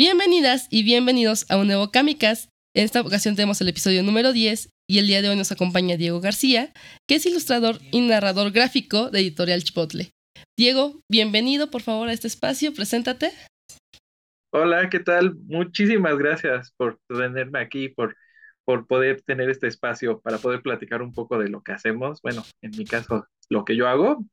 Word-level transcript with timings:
Bienvenidas 0.00 0.66
y 0.70 0.82
bienvenidos 0.82 1.44
a 1.50 1.58
un 1.58 1.66
nuevo 1.66 1.90
Kamikaz. 1.90 2.48
En 2.74 2.86
esta 2.86 3.02
ocasión 3.02 3.36
tenemos 3.36 3.60
el 3.60 3.68
episodio 3.68 4.02
número 4.02 4.32
10 4.32 4.70
y 4.88 4.98
el 4.98 5.06
día 5.06 5.20
de 5.20 5.28
hoy 5.28 5.36
nos 5.36 5.52
acompaña 5.52 5.98
Diego 5.98 6.22
García, 6.22 6.72
que 7.06 7.16
es 7.16 7.26
ilustrador 7.26 7.76
y 7.92 8.00
narrador 8.00 8.50
gráfico 8.50 9.10
de 9.10 9.20
Editorial 9.20 9.62
Chipotle. 9.62 10.12
Diego, 10.58 11.02
bienvenido 11.10 11.70
por 11.70 11.82
favor 11.82 12.08
a 12.08 12.14
este 12.14 12.28
espacio, 12.28 12.72
preséntate. 12.72 13.32
Hola, 14.54 14.88
¿qué 14.88 15.00
tal? 15.00 15.34
Muchísimas 15.34 16.16
gracias 16.16 16.72
por 16.78 16.98
tenerme 17.06 17.58
aquí, 17.58 17.90
por, 17.90 18.16
por 18.64 18.86
poder 18.86 19.20
tener 19.20 19.50
este 19.50 19.66
espacio 19.66 20.22
para 20.22 20.38
poder 20.38 20.62
platicar 20.62 21.02
un 21.02 21.12
poco 21.12 21.38
de 21.38 21.50
lo 21.50 21.62
que 21.62 21.72
hacemos. 21.72 22.22
Bueno, 22.22 22.42
en 22.62 22.70
mi 22.70 22.86
caso, 22.86 23.26
lo 23.50 23.66
que 23.66 23.76
yo 23.76 23.86
hago. 23.86 24.24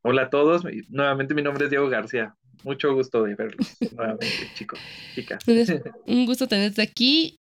Hola 0.00 0.22
a 0.22 0.30
todos, 0.30 0.64
nuevamente 0.88 1.34
mi 1.34 1.42
nombre 1.42 1.64
es 1.64 1.70
Diego 1.70 1.90
García. 1.90 2.34
Mucho 2.64 2.94
gusto 2.94 3.22
de 3.22 3.34
verlos 3.34 3.76
nuevamente, 3.92 4.50
chicos, 4.54 4.78
chicas. 5.14 5.42
Un 6.06 6.26
gusto 6.26 6.46
tenerte 6.46 6.82
aquí. 6.82 7.36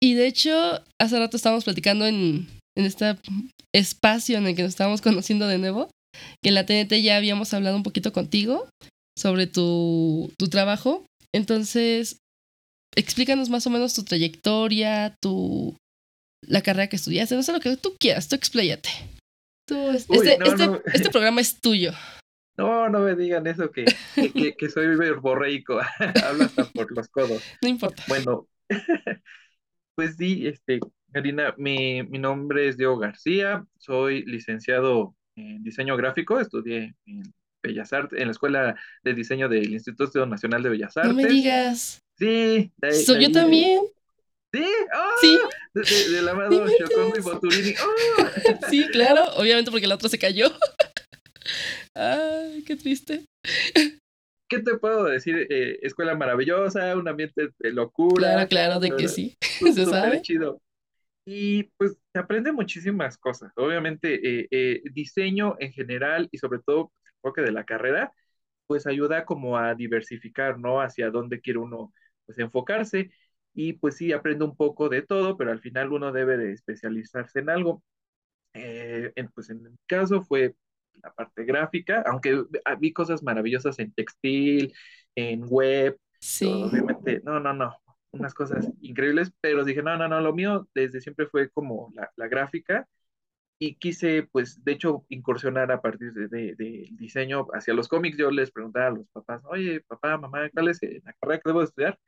Y 0.00 0.14
de 0.14 0.26
hecho, 0.26 0.52
hace 1.00 1.18
rato 1.18 1.36
estábamos 1.36 1.64
platicando 1.64 2.06
en, 2.06 2.46
en 2.76 2.84
este 2.84 3.16
espacio 3.74 4.38
en 4.38 4.46
el 4.46 4.54
que 4.54 4.62
nos 4.62 4.70
estábamos 4.70 5.00
conociendo 5.02 5.46
de 5.46 5.58
nuevo, 5.58 5.90
que 6.42 6.50
en 6.50 6.54
la 6.54 6.66
TNT 6.66 6.94
ya 7.02 7.16
habíamos 7.16 7.52
hablado 7.54 7.76
un 7.76 7.82
poquito 7.82 8.12
contigo 8.12 8.68
sobre 9.16 9.46
tu, 9.46 10.32
tu 10.38 10.48
trabajo 10.48 11.04
entonces, 11.34 12.18
explícanos 12.96 13.50
más 13.50 13.66
o 13.66 13.70
menos 13.70 13.94
tu 13.94 14.04
trayectoria, 14.04 15.14
tu 15.22 15.76
la 16.46 16.62
carrera 16.62 16.88
que 16.88 16.96
estudiaste, 16.96 17.34
no 17.34 17.42
sé 17.42 17.52
lo 17.52 17.60
que 17.60 17.76
tú 17.76 17.94
quieras, 17.98 18.28
tú 18.28 18.36
expláyate. 18.36 18.88
este, 19.68 20.16
este, 20.16 20.80
este, 20.94 21.10
programa 21.10 21.40
es 21.40 21.60
tuyo. 21.60 21.92
No, 22.58 22.88
no 22.88 22.98
me 22.98 23.14
digan 23.14 23.46
eso, 23.46 23.70
que, 23.70 23.84
que, 24.14 24.56
que 24.56 24.68
soy 24.68 24.96
verborreico, 24.96 25.78
hablo 26.26 26.44
hasta 26.44 26.64
por 26.64 26.90
los 26.90 27.08
codos. 27.08 27.40
No 27.62 27.68
importa. 27.68 28.02
Bueno, 28.08 28.48
pues 29.94 30.16
sí, 30.16 30.48
este, 30.48 30.80
Karina, 31.12 31.54
mi, 31.56 32.02
mi 32.02 32.18
nombre 32.18 32.68
es 32.68 32.76
Diego 32.76 32.98
García, 32.98 33.64
soy 33.78 34.24
licenciado 34.24 35.14
en 35.36 35.62
diseño 35.62 35.96
gráfico, 35.96 36.40
estudié 36.40 36.96
en 37.06 37.22
Bellas 37.62 37.92
Artes, 37.92 38.18
en 38.18 38.26
la 38.26 38.32
Escuela 38.32 38.76
de 39.04 39.14
Diseño 39.14 39.48
del 39.48 39.72
Instituto 39.72 40.26
Nacional 40.26 40.64
de 40.64 40.70
Bellas 40.70 40.96
Artes. 40.96 41.14
No 41.14 41.22
me 41.22 41.28
digas. 41.28 42.02
Sí. 42.18 42.72
¿Soy 43.04 43.22
yo 43.22 43.30
también? 43.30 43.82
¿Sí? 44.52 44.64
¡Oh! 44.64 45.20
Sí. 45.20 45.38
De, 45.74 46.22
de, 46.22 46.30
amado 46.30 46.52
y 46.52 47.20
Boturini. 47.20 47.74
¡Oh! 47.80 48.24
Sí, 48.70 48.86
claro, 48.88 49.24
obviamente 49.36 49.70
porque 49.70 49.86
el 49.86 49.92
otro 49.92 50.08
se 50.08 50.18
cayó. 50.18 50.50
Ay, 52.00 52.62
qué 52.62 52.76
triste. 52.76 53.24
¿Qué 54.48 54.60
te 54.60 54.78
puedo 54.78 55.04
decir? 55.04 55.48
Eh, 55.50 55.80
escuela 55.82 56.14
maravillosa, 56.14 56.96
un 56.96 57.08
ambiente 57.08 57.48
de 57.58 57.72
locura. 57.72 58.46
Claro, 58.46 58.48
claro, 58.48 58.80
de 58.80 58.94
que 58.94 59.08
sí. 59.08 59.36
Se 59.74 59.84
sabe. 59.84 60.22
chido. 60.22 60.62
Y 61.26 61.64
pues 61.76 61.98
se 62.12 62.18
aprende 62.20 62.52
muchísimas 62.52 63.18
cosas. 63.18 63.52
Obviamente, 63.56 64.14
eh, 64.14 64.46
eh, 64.52 64.82
diseño 64.92 65.56
en 65.58 65.72
general 65.72 66.28
y 66.30 66.38
sobre 66.38 66.60
todo 66.60 66.92
enfoque 67.16 67.42
de 67.42 67.50
la 67.50 67.64
carrera, 67.64 68.12
pues 68.68 68.86
ayuda 68.86 69.24
como 69.24 69.58
a 69.58 69.74
diversificar, 69.74 70.58
¿no? 70.58 70.80
Hacia 70.80 71.10
dónde 71.10 71.40
quiere 71.40 71.58
uno 71.58 71.92
pues 72.24 72.38
enfocarse 72.38 73.10
y 73.54 73.72
pues 73.72 73.96
sí, 73.96 74.12
aprende 74.12 74.44
un 74.44 74.56
poco 74.56 74.88
de 74.88 75.02
todo, 75.02 75.36
pero 75.36 75.50
al 75.50 75.60
final 75.60 75.92
uno 75.92 76.12
debe 76.12 76.36
de 76.36 76.52
especializarse 76.52 77.40
en 77.40 77.50
algo. 77.50 77.82
Eh, 78.54 79.12
pues 79.34 79.50
en 79.50 79.62
mi 79.64 79.70
caso 79.86 80.22
fue 80.22 80.54
la 81.02 81.12
parte 81.12 81.44
gráfica, 81.44 82.02
aunque 82.06 82.44
vi 82.80 82.92
cosas 82.92 83.22
maravillosas 83.22 83.78
en 83.78 83.92
textil, 83.92 84.72
en 85.14 85.44
web, 85.48 85.98
sí. 86.20 86.46
obviamente, 86.46 87.20
no, 87.24 87.40
no, 87.40 87.52
no, 87.52 87.76
unas 88.12 88.34
cosas 88.34 88.68
increíbles, 88.80 89.32
pero 89.40 89.64
dije, 89.64 89.82
no, 89.82 89.96
no, 89.96 90.08
no, 90.08 90.20
lo 90.20 90.34
mío 90.34 90.68
desde 90.74 91.00
siempre 91.00 91.26
fue 91.26 91.50
como 91.50 91.90
la, 91.94 92.10
la 92.16 92.28
gráfica 92.28 92.86
y 93.58 93.74
quise, 93.76 94.28
pues, 94.30 94.62
de 94.64 94.72
hecho, 94.72 95.04
incursionar 95.08 95.72
a 95.72 95.80
partir 95.82 96.12
del 96.12 96.28
de, 96.30 96.54
de 96.54 96.88
diseño 96.92 97.46
hacia 97.52 97.74
los 97.74 97.88
cómics. 97.88 98.16
Yo 98.16 98.30
les 98.30 98.52
preguntaba 98.52 98.86
a 98.86 98.90
los 98.90 99.08
papás, 99.08 99.42
oye, 99.46 99.80
papá, 99.80 100.16
mamá, 100.16 100.48
¿cuál 100.50 100.68
es 100.68 100.80
la 100.82 101.12
carrera 101.14 101.40
que 101.40 101.50
debo 101.50 101.62
estudiar? 101.62 101.98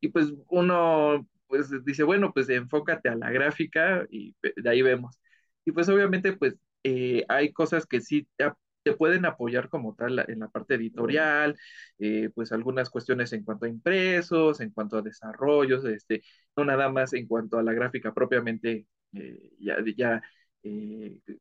Y 0.00 0.08
pues 0.08 0.32
uno, 0.48 1.26
pues, 1.48 1.70
dice, 1.84 2.02
bueno, 2.04 2.32
pues 2.32 2.48
enfócate 2.48 3.08
a 3.10 3.16
la 3.16 3.30
gráfica 3.30 4.06
y 4.10 4.34
de 4.42 4.70
ahí 4.70 4.82
vemos. 4.82 5.18
Y 5.66 5.72
pues 5.72 5.88
obviamente, 5.88 6.32
pues, 6.32 6.56
eh, 6.88 7.24
hay 7.28 7.52
cosas 7.52 7.84
que 7.84 8.00
sí 8.00 8.28
te, 8.36 8.92
pueden 8.94 9.24
apoyar 9.26 9.68
como 9.68 9.96
tal 9.96 10.24
en 10.28 10.38
la 10.38 10.48
parte 10.48 10.74
editorial, 10.76 11.58
eh, 11.98 12.30
pues 12.32 12.52
algunas 12.52 12.90
cuestiones 12.90 13.32
en 13.32 13.42
cuanto 13.42 13.66
a 13.66 13.68
impresos, 13.68 14.60
en 14.60 14.70
cuanto 14.70 14.96
a 14.96 15.02
desarrollos, 15.02 15.84
este, 15.84 16.22
no 16.56 16.64
nada 16.64 16.88
más 16.88 17.12
en 17.12 17.26
cuanto 17.26 17.58
a 17.58 17.64
la 17.64 17.72
gráfica 17.72 18.14
propiamente, 18.14 18.86
eh, 19.14 19.50
ya, 19.58 19.78
ya 19.96 20.22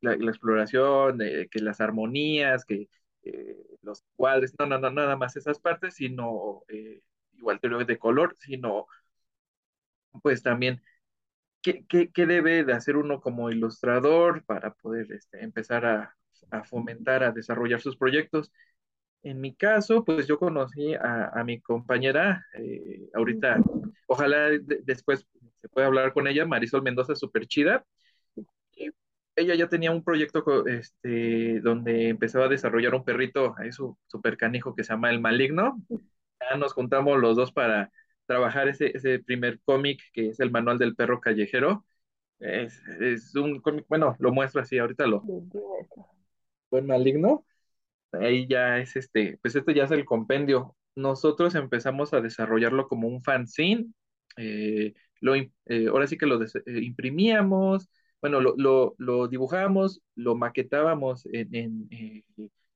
la, 0.02 0.14
exploración, 0.14 1.20
que 1.52 1.60
las 1.60 1.80
armonías, 1.82 2.66
que 2.66 2.90
los 3.84 4.04
cuadros, 4.16 4.52
no, 4.58 4.66
no, 4.66 4.80
no, 4.80 4.90
nada 4.92 5.16
más 5.16 5.36
esas 5.36 5.60
partes, 5.60 5.96
sino 5.96 6.64
igual 7.38 7.60
de 7.86 8.00
color, 8.00 8.36
sino 8.40 8.88
pues 10.22 10.42
también 10.44 10.82
¿qué, 11.74 11.86
qué, 11.90 12.12
qué, 12.12 12.26
debe 12.26 12.64
de 12.64 12.74
hacer 12.74 12.98
uno 12.98 13.20
como 13.22 13.50
ilustrador 13.50 14.44
para 14.46 14.74
poder 14.76 15.12
este, 15.12 15.44
empezar 15.44 15.86
a, 15.86 16.16
a, 16.52 16.64
fomentar, 16.64 17.24
a 17.24 17.32
desarrollar 17.32 17.82
sus 17.82 17.98
proyectos. 17.98 18.52
En 19.24 19.42
mi 19.42 19.56
caso, 19.56 20.06
pues 20.06 20.28
yo 20.28 20.38
conocí 20.38 20.94
a, 20.94 21.30
a 21.30 21.44
mi 21.44 21.60
compañera, 21.60 22.46
ahorita, 23.16 23.60
ojalá 24.08 24.50
después 24.84 25.28
se 25.62 25.70
pueda 25.70 25.88
hablar 25.88 26.14
con 26.14 26.28
ella, 26.28 26.46
Marisol 26.46 26.84
Mendoza, 26.84 27.16
súper 27.16 27.48
chida 27.48 27.84
ella 29.36 29.56
ya 29.56 29.68
tenía 29.68 29.92
un 29.92 30.04
proyecto 30.04 30.66
este, 30.68 31.60
donde 31.62 32.10
empezaba 32.10 32.46
a 32.46 32.50
desarrollar 32.50 32.96
un 32.96 33.04
perrito, 33.04 33.56
ahí 33.58 33.72
su 33.72 33.98
super 34.08 34.38
canijo 34.38 34.76
que 34.76 34.84
se 34.84 34.94
llama 34.94 35.10
El 35.10 35.20
Maligno. 35.20 35.82
Ya 35.90 36.58
nos 36.58 36.74
juntamos 36.74 37.20
los 37.20 37.36
dos 37.36 37.52
para 37.52 37.92
trabajar 38.26 38.68
ese, 38.68 38.96
ese 38.96 39.20
primer 39.20 39.60
cómic 39.64 40.02
que 40.14 40.30
es 40.30 40.40
el 40.40 40.52
Manual 40.52 40.78
del 40.80 40.96
Perro 40.96 41.22
Callejero. 41.22 41.86
Es, 42.40 42.82
es 43.02 43.36
un 43.36 43.62
cómic, 43.62 43.86
bueno, 43.90 44.16
lo 44.20 44.32
muestro 44.32 44.62
así, 44.62 44.78
ahorita 44.78 45.08
lo. 45.08 45.22
Buen 46.70 46.88
Maligno. 46.88 47.46
Ahí 48.14 48.48
ya 48.48 48.80
es 48.80 48.96
este, 48.96 49.40
pues 49.42 49.56
esto 49.56 49.72
ya 49.72 49.86
es 49.86 49.92
el 49.92 50.06
compendio. 50.06 50.76
Nosotros 50.96 51.56
empezamos 51.56 52.14
a 52.14 52.22
desarrollarlo 52.22 52.88
como 52.88 53.08
un 53.08 53.24
fanzine. 53.24 53.88
Eh, 54.38 54.94
lo, 55.22 55.36
eh, 55.36 55.50
ahora 55.90 56.08
sí 56.08 56.18
que 56.18 56.26
lo 56.26 56.42
eh, 56.44 56.48
imprimíamos, 56.82 57.90
bueno, 58.22 58.42
lo, 58.42 58.56
lo, 58.58 58.96
lo 58.98 59.28
dibujábamos, 59.28 60.02
lo 60.16 60.36
maquetábamos 60.36 61.26
en, 61.32 61.56
en, 61.56 61.90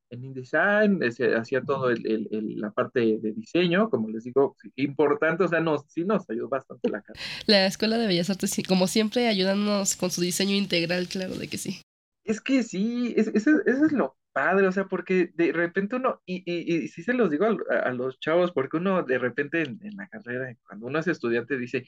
en 0.10 0.24
InDesign, 0.24 1.02
hacía 1.38 1.62
todo 1.62 1.90
el, 1.90 2.06
el, 2.06 2.60
la 2.60 2.72
parte 2.72 3.00
de 3.00 3.34
diseño, 3.34 3.90
como 3.90 4.10
les 4.10 4.24
digo, 4.24 4.56
importante, 4.76 5.44
o 5.44 5.48
sea, 5.48 5.60
nos, 5.60 5.84
sí 5.88 6.04
nos 6.04 6.30
ayudó 6.30 6.50
bastante 6.50 6.90
la 6.90 7.02
cara. 7.02 7.20
La 7.48 7.66
Escuela 7.66 7.98
de 7.98 8.08
Bellas 8.08 8.30
Artes, 8.30 8.56
como 8.68 8.88
siempre, 8.88 9.28
ayudándonos 9.28 9.96
con 9.96 10.12
su 10.12 10.22
diseño 10.22 10.56
integral, 10.56 11.08
claro 11.08 11.36
de 11.36 11.48
que 11.48 11.58
sí. 11.58 11.82
Es 12.24 12.42
que 12.42 12.64
sí, 12.64 13.14
es, 13.18 13.28
eso, 13.30 13.52
eso 13.66 13.86
es 13.86 13.92
lo 13.92 14.18
padre, 14.32 14.68
o 14.68 14.72
sea, 14.72 14.86
porque 14.86 15.32
de 15.34 15.52
repente 15.52 15.96
uno, 15.96 16.22
y, 16.26 16.44
y, 16.46 16.84
y 16.84 16.88
sí 16.88 17.02
se 17.02 17.14
los 17.14 17.32
digo 17.32 17.46
a, 17.46 17.76
a, 17.80 17.92
los 17.92 18.20
chavos, 18.20 18.52
porque 18.52 18.78
uno 18.78 19.04
de 19.04 19.18
repente 19.18 19.62
en, 19.62 19.80
en 19.84 19.98
la 19.98 20.08
carrera, 20.08 20.56
cuando 20.68 20.88
uno 20.88 21.00
es 21.00 21.08
estudiante, 21.08 21.58
dice, 21.58 21.86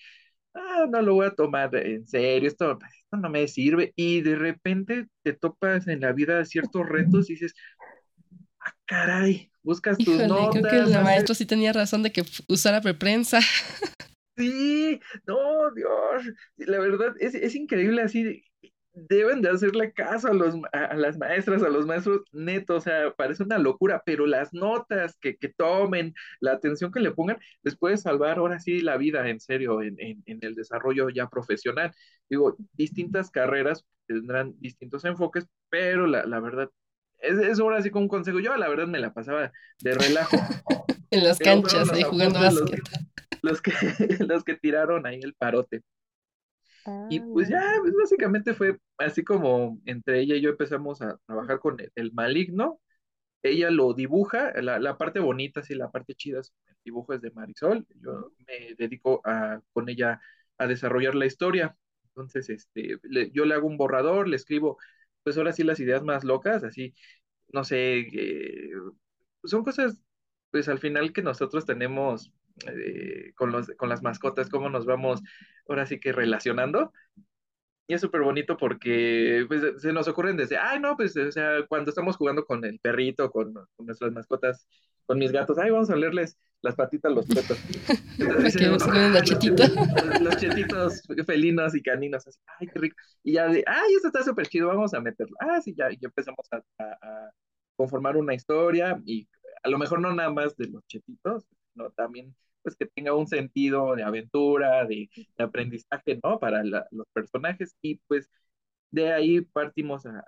ah, 0.53 0.88
no 0.90 1.02
lo 1.02 1.16
voy 1.16 1.28
a 1.28 1.36
tomar 1.36 1.76
en 1.76 2.08
serio, 2.08 2.48
esto, 2.48 2.72
esto 2.72 3.18
no 3.18 3.30
me 3.30 3.48
sirve. 3.48 3.94
Y 3.96 4.22
de 4.22 4.36
repente 4.36 5.08
te 5.24 5.34
topas 5.34 5.88
en 5.88 6.02
la 6.02 6.12
vida 6.14 6.44
ciertos 6.46 6.88
retos 6.88 7.30
y 7.30 7.34
dices, 7.34 7.53
ah, 8.62 8.74
caray, 8.86 9.52
buscas 9.64 9.98
tus 9.98 10.18
notas. 10.28 10.62
Creo 10.62 10.88
que 10.88 10.98
el 10.98 11.04
maestro 11.04 11.36
sí 11.36 11.46
tenía 11.46 11.74
razón 11.74 12.04
de 12.04 12.12
que 12.12 12.24
usara 12.48 12.82
preprensa. 12.82 13.40
Sí, 14.38 15.00
no, 15.28 15.72
Dios, 15.76 16.34
la 16.56 16.80
verdad 16.80 17.14
es, 17.20 17.35
es 17.35 17.53
increíble 17.53 18.02
así, 18.02 18.44
deben 18.94 19.41
de 19.41 19.50
hacerle 19.50 19.94
caso 19.94 20.30
a, 20.30 20.34
los, 20.34 20.56
a, 20.74 20.96
las 20.96 21.18
maestras, 21.18 21.64
a 21.64 21.70
los 21.70 21.85
maestros 21.85 22.22
netos, 22.32 22.78
o 22.78 22.82
sea, 22.82 23.14
parece 23.14 23.44
una 23.44 23.58
locura, 23.58 24.02
pero 24.06 24.26
las 24.26 24.53
notas 24.53 25.18
que, 25.20 25.38
que, 25.38 25.50
tomen, 25.50 26.14
la 26.40 26.53
atención 26.53 26.91
que 26.91 27.00
le 27.00 27.12
pongan, 27.12 27.38
les 27.64 27.78
puede 27.78 27.97
salvar 27.97 28.38
ahora 28.38 28.59
sí 28.59 28.82
la 28.82 28.97
vida, 28.97 29.28
en 29.30 29.40
serio, 29.40 29.82
en, 29.82 29.96
en, 30.00 30.24
en 30.26 30.40
el 30.41 30.56
desarrollo 30.56 31.09
ya 31.09 31.30
profesional. 31.30 31.94
Digo, 32.30 32.58
distintas 32.74 33.32
carreras 33.32 33.85
tendrán 34.08 34.56
distintos 34.59 35.06
enfoques, 35.06 35.47
pero 35.70 36.08
la, 36.08 36.26
la 36.26 36.40
verdad, 36.40 36.70
es, 37.22 37.38
es, 37.38 37.59
ahora 37.59 37.82
sí 37.82 37.90
como 37.90 38.03
un 38.03 38.09
consejo. 38.09 38.40
Yo 38.40 38.56
la 38.58 38.70
verdad 38.70 38.88
me 38.88 39.00
la 39.00 39.14
pasaba 39.14 39.52
de 39.82 39.94
relajo. 39.94 40.38
en 41.12 41.23
las 41.23 41.40
canchas, 41.40 41.91
ahí 41.91 42.03
jugando 42.03 42.40
básquet. 42.40 42.82
Los, 43.41 43.52
los, 43.52 43.62
que, 43.62 43.72
los 44.26 44.44
que 44.44 44.56
tiraron 44.56 45.06
ahí 45.06 45.20
el 45.22 45.34
parote. 45.34 45.82
Y 47.09 47.20
pues 47.20 47.47
ya, 47.47 47.62
pues 47.79 47.94
básicamente 47.96 48.56
fue 48.56 48.79
así 48.97 49.23
como 49.23 49.79
entre 49.85 50.20
ella 50.20 50.35
y 50.35 50.41
yo 50.41 50.50
empezamos 50.50 51.02
a 51.03 51.20
trabajar 51.28 51.59
con 51.59 51.79
el, 51.79 51.91
el 51.96 52.12
maligno. 52.12 52.79
Ella 53.44 53.70
lo 53.70 53.94
dibuja, 53.94 54.52
la, 54.62 54.79
la, 54.79 54.97
parte 54.97 55.20
bonita, 55.20 55.64
sí, 55.64 55.76
la 55.76 55.91
parte 55.91 56.16
chida 56.16 56.40
es 56.40 56.53
dibujo 56.84 57.14
es 57.14 57.22
de 57.22 57.32
Marisol, 57.32 57.85
yo 58.00 58.32
me 58.47 58.76
dedico 58.76 59.22
a, 59.23 59.62
con 59.73 59.90
ella 59.90 60.20
a 60.58 60.68
desarrollar 60.68 61.16
la 61.16 61.26
historia. 61.26 61.76
Entonces, 62.06 62.50
este, 62.50 63.00
yo 63.32 63.46
le 63.46 63.56
hago 63.56 63.68
un 63.68 63.78
borrador, 63.78 64.28
le 64.28 64.35
escribo, 64.35 64.78
pues 65.23 65.38
ahora 65.38 65.53
sí 65.53 65.64
las 65.64 65.79
ideas 65.79 66.03
más 66.03 66.23
locas, 66.23 66.64
así, 66.64 66.94
no 67.50 67.64
sé, 67.64 68.00
eh, 68.00 68.72
son 69.44 69.64
cosas, 69.64 70.02
pues 70.52 70.70
al 70.70 70.79
final 70.79 71.14
que 71.14 71.22
nosotros 71.22 71.66
tenemos 71.66 72.34
eh, 72.68 73.34
con, 73.35 73.52
los, 73.52 73.68
con 73.78 73.90
las 73.90 74.03
mascotas, 74.03 74.50
cómo 74.50 74.70
nos 74.70 74.85
vamos 74.85 75.22
ahora 75.68 75.85
sí 75.85 76.00
que 76.00 76.12
relacionando. 76.14 76.91
Y 77.88 77.94
es 77.94 78.02
súper 78.02 78.22
bonito 78.22 78.56
porque 78.58 79.46
pues, 79.47 79.82
se 79.82 79.91
nos 79.91 80.08
ocurren 80.08 80.38
desde, 80.38 80.58
ay, 80.58 80.79
no, 80.79 80.96
pues, 80.96 81.16
o 81.18 81.32
sea, 81.32 81.66
cuando 81.68 81.90
estamos 81.90 82.16
jugando 82.18 82.46
con 82.46 82.64
el 82.66 82.79
perrito, 82.79 83.29
con, 83.32 83.53
con 83.53 83.85
nuestras 83.85 84.12
mascotas, 84.14 84.68
con 85.11 85.19
mis 85.19 85.34
gatos, 85.34 85.58
ay, 85.58 85.69
vamos 85.72 85.90
a 85.90 85.96
leerles 85.97 86.40
las 86.61 86.73
patitas 86.73 87.11
los 87.11 87.25
petos. 87.25 87.59
los, 88.17 89.23
chetitos. 89.25 89.69
los 90.22 90.37
chetitos 90.37 91.03
felinos 91.25 91.75
y 91.75 91.81
caninos, 91.81 92.25
así, 92.25 92.40
ay, 92.58 92.67
qué 92.67 92.79
rico. 92.79 92.96
Y 93.22 93.34
ya 93.34 93.49
de, 93.49 93.61
ay, 93.67 93.93
esto 93.93 94.08
está 94.08 94.23
súper 94.23 94.47
chido, 94.47 94.69
vamos 94.69 94.93
a 94.93 95.02
meterlo. 95.02 95.35
Ah, 95.41 95.59
sí, 95.59 95.75
ya, 95.78 95.90
ya 95.90 96.08
empezamos 96.08 96.47
a, 96.53 96.63
a, 96.79 97.31
conformar 97.75 98.16
una 98.16 98.34
historia 98.34 99.02
y 99.05 99.28
a 99.63 99.67
lo 99.67 99.78
mejor 99.78 99.99
no 99.99 100.16
nada 100.16 100.29
más 100.29 100.55
de 100.55 100.67
los 100.67 100.81
chetitos, 100.87 101.46
no 101.75 101.90
también 101.90 102.34
pues 102.61 102.78
que 102.78 102.85
tenga 102.85 103.13
un 103.13 103.28
sentido 103.28 103.93
de 103.97 104.03
aventura, 104.03 104.85
de, 104.85 105.09
aprendizaje, 105.40 106.22
¿no? 106.23 106.40
Para 106.40 106.63
los 106.63 107.08
personajes 107.11 107.75
y 107.81 107.97
pues 108.08 108.29
de 108.91 109.11
ahí 109.11 109.41
partimos 109.41 110.05
a, 110.05 110.23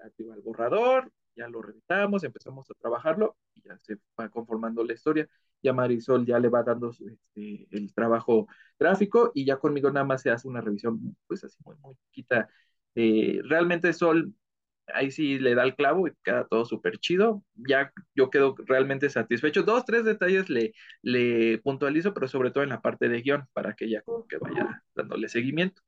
al 0.00 0.40
borrador, 0.44 1.10
ya 1.38 1.48
lo 1.48 1.62
revisamos, 1.62 2.24
empezamos 2.24 2.70
a 2.70 2.74
trabajarlo 2.74 3.36
y 3.54 3.62
ya 3.62 3.78
se 3.82 3.96
va 4.20 4.28
conformando 4.30 4.84
la 4.84 4.94
historia. 4.94 5.28
Ya 5.62 5.72
Marisol 5.72 6.26
ya 6.26 6.38
le 6.38 6.48
va 6.48 6.62
dando 6.62 6.90
este, 6.90 7.68
el 7.70 7.92
trabajo 7.94 8.48
gráfico 8.78 9.32
y 9.34 9.44
ya 9.46 9.58
conmigo 9.58 9.90
nada 9.90 10.06
más 10.06 10.22
se 10.22 10.30
hace 10.30 10.48
una 10.48 10.60
revisión, 10.60 11.16
pues 11.26 11.44
así 11.44 11.56
muy, 11.64 11.76
muy 11.78 11.94
chiquita. 11.96 12.48
Eh, 12.94 13.40
realmente 13.44 13.92
Sol 13.92 14.34
ahí 14.94 15.10
sí 15.10 15.38
le 15.38 15.54
da 15.54 15.64
el 15.64 15.74
clavo 15.76 16.08
y 16.08 16.12
queda 16.24 16.46
todo 16.48 16.64
súper 16.64 16.98
chido. 16.98 17.44
Ya 17.54 17.92
yo 18.14 18.30
quedo 18.30 18.54
realmente 18.66 19.10
satisfecho. 19.10 19.62
Dos, 19.62 19.84
tres 19.84 20.04
detalles 20.04 20.48
le, 20.50 20.72
le 21.02 21.58
puntualizo, 21.58 22.14
pero 22.14 22.28
sobre 22.28 22.50
todo 22.50 22.64
en 22.64 22.70
la 22.70 22.80
parte 22.80 23.08
de 23.08 23.22
guion, 23.22 23.46
para 23.52 23.74
que 23.74 23.88
ya 23.90 24.02
que 24.28 24.38
vaya 24.38 24.82
dándole 24.94 25.28
seguimiento. 25.28 25.82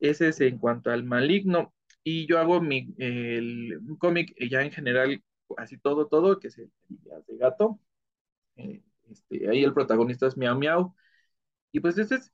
Ese 0.00 0.28
es 0.28 0.40
en 0.40 0.58
cuanto 0.58 0.90
al 0.90 1.04
maligno. 1.04 1.74
Y 2.04 2.26
yo 2.26 2.38
hago 2.38 2.60
mi 2.60 2.94
el, 2.98 3.78
cómic 3.98 4.34
ya 4.50 4.62
en 4.62 4.72
general, 4.72 5.22
así 5.56 5.78
todo, 5.78 6.08
todo, 6.08 6.38
que 6.40 6.48
es 6.48 6.58
el, 6.58 6.70
de 7.28 7.36
gato. 7.36 7.78
Eh, 8.56 8.82
este, 9.10 9.48
ahí 9.50 9.64
el 9.64 9.74
protagonista 9.74 10.26
es 10.26 10.36
Miau 10.36 10.58
Miau. 10.58 10.94
Y 11.72 11.80
pues 11.80 11.98
este 11.98 12.16
es, 12.16 12.32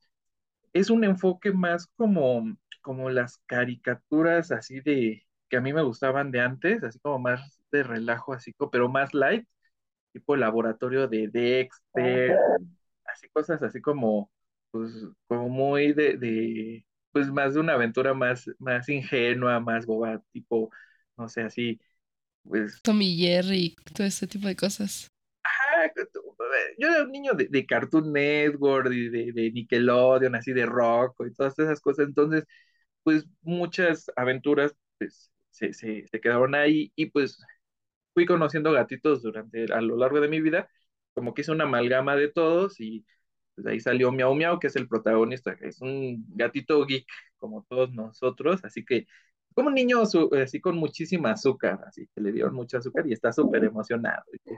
es 0.73 0.89
un 0.89 1.03
enfoque 1.03 1.51
más 1.51 1.87
como, 1.95 2.57
como 2.81 3.09
las 3.09 3.39
caricaturas 3.45 4.51
así 4.51 4.81
de, 4.81 5.25
que 5.49 5.57
a 5.57 5.61
mí 5.61 5.73
me 5.73 5.83
gustaban 5.83 6.31
de 6.31 6.41
antes, 6.41 6.83
así 6.83 6.99
como 6.99 7.19
más 7.19 7.59
de 7.71 7.83
relajo, 7.83 8.33
así 8.33 8.53
pero 8.71 8.89
más 8.89 9.13
light, 9.13 9.47
tipo 10.13 10.35
laboratorio 10.35 11.07
de 11.07 11.27
Dexter, 11.29 12.37
así 13.05 13.29
cosas 13.29 13.61
así 13.63 13.81
como, 13.81 14.31
pues, 14.71 14.91
como 15.27 15.49
muy 15.49 15.93
de, 15.93 16.17
de, 16.17 16.85
pues 17.19 17.31
más 17.33 17.53
de 17.53 17.59
una 17.59 17.73
aventura 17.73 18.13
más, 18.13 18.49
más 18.59 18.87
ingenua, 18.87 19.59
más 19.59 19.85
boba, 19.85 20.23
tipo, 20.31 20.71
no 21.17 21.27
sé, 21.27 21.41
así, 21.41 21.77
pues... 22.43 22.81
Tommy 22.81 23.17
Jerry, 23.17 23.75
todo 23.93 24.07
ese 24.07 24.25
tipo 24.25 24.47
de 24.47 24.55
cosas. 24.55 25.09
Ajá, 25.43 25.91
yo 26.77 26.87
era 26.87 27.03
un 27.03 27.11
niño 27.11 27.33
de, 27.33 27.47
de 27.49 27.65
Cartoon 27.65 28.13
Network, 28.13 28.93
y 28.93 29.09
de, 29.09 29.33
de 29.33 29.51
Nickelodeon, 29.51 30.33
así 30.33 30.53
de 30.53 30.65
rock 30.65 31.25
y 31.27 31.33
todas 31.33 31.59
esas 31.59 31.81
cosas, 31.81 32.07
entonces, 32.07 32.45
pues 33.03 33.25
muchas 33.41 34.09
aventuras, 34.15 34.73
pues 34.97 35.29
se, 35.51 35.73
se, 35.73 36.05
quedaron 36.21 36.55
ahí 36.55 36.93
y 36.95 37.07
pues 37.07 37.37
fui 38.13 38.25
conociendo 38.25 38.71
gatitos 38.71 39.21
durante, 39.23 39.65
a 39.73 39.81
lo 39.81 39.97
largo 39.97 40.21
de 40.21 40.29
mi 40.29 40.39
vida, 40.39 40.69
como 41.13 41.33
que 41.33 41.41
hice 41.41 41.51
una 41.51 41.65
amalgama 41.65 42.15
de 42.15 42.29
todos 42.29 42.79
y 42.79 43.05
pues 43.61 43.73
ahí 43.73 43.79
salió 43.79 44.11
Miau 44.11 44.33
Miau, 44.35 44.59
que 44.59 44.67
es 44.67 44.75
el 44.75 44.87
protagonista, 44.87 45.55
que 45.57 45.67
es 45.67 45.81
un 45.81 46.25
gatito 46.29 46.85
geek 46.85 47.05
como 47.37 47.65
todos 47.67 47.91
nosotros, 47.93 48.63
así 48.63 48.85
que 48.85 49.05
como 49.53 49.69
un 49.69 49.75
niño 49.75 50.03
así 50.41 50.61
con 50.61 50.77
muchísima 50.77 51.31
azúcar, 51.31 51.81
así 51.85 52.07
que 52.15 52.21
le 52.21 52.31
dieron 52.31 52.53
mucho 52.53 52.77
azúcar 52.77 53.05
y 53.07 53.13
está 53.13 53.33
súper 53.33 53.65
emocionado. 53.65 54.23
Y 54.33 54.53